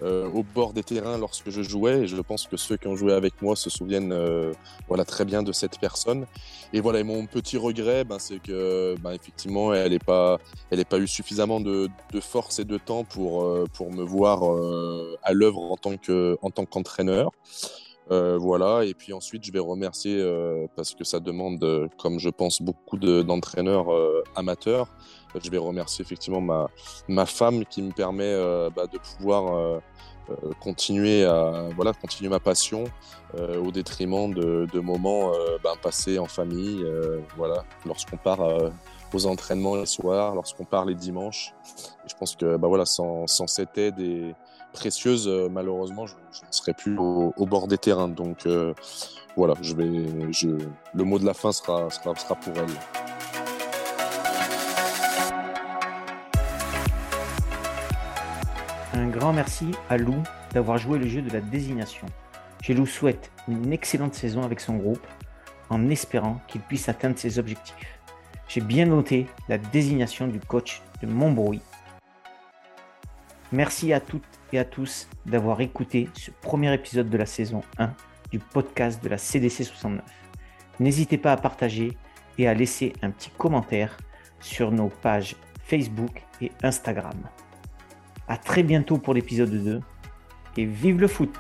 [0.01, 2.01] euh, au bord des terrains lorsque je jouais.
[2.01, 4.51] Et je pense que ceux qui ont joué avec moi se souviennent euh,
[4.87, 6.25] voilà, très bien de cette personne.
[6.73, 10.39] Et voilà, et mon petit regret, ben, c'est que ben, effectivement, elle n'a pas,
[10.71, 14.51] elle pas eu suffisamment de, de force et de temps pour, euh, pour me voir
[14.51, 17.31] euh, à l'œuvre en tant que, en tant qu'entraîneur.
[18.11, 22.19] Euh, voilà, et puis ensuite je vais remercier euh, parce que ça demande, euh, comme
[22.19, 24.87] je pense beaucoup de- d'entraîneurs euh, amateurs,
[25.41, 26.67] je vais remercier effectivement ma,
[27.07, 29.81] ma femme qui me permet euh, bah, de pouvoir
[30.61, 32.85] continuer à voilà continuer ma passion
[33.37, 35.31] au détriment de, de moments
[35.63, 36.85] ben, passés en famille,
[37.35, 38.39] voilà, lorsqu'on part
[39.13, 41.53] aux entraînements les soirs, lorsqu'on part les dimanches.
[42.07, 44.33] Je pense que bah, voilà, sans, sans cette aide et
[44.73, 48.09] précieuse, euh, malheureusement, je, ne serais plus au, bord des terrains.
[48.09, 48.73] Donc euh,
[49.37, 49.85] voilà, je vais,
[50.93, 52.65] le mot de la fin sera, sera, sera pour elle.
[58.93, 60.21] Un grand merci à Lou
[60.53, 62.07] d'avoir joué le jeu de la désignation.
[62.61, 65.05] Je lui souhaite une excellente saison avec son groupe
[65.69, 67.99] en espérant qu'il puisse atteindre ses objectifs.
[68.47, 71.61] J'ai bien noté la désignation du coach de Montbrouille.
[73.51, 77.91] Merci à toutes et à tous d'avoir écouté ce premier épisode de la saison 1
[78.31, 80.03] du podcast de la CDC 69.
[80.79, 81.97] N'hésitez pas à partager
[82.37, 83.97] et à laisser un petit commentaire
[84.39, 85.35] sur nos pages
[85.65, 87.17] Facebook et Instagram.
[88.27, 89.81] À très bientôt pour l'épisode 2
[90.57, 91.35] et vive le foot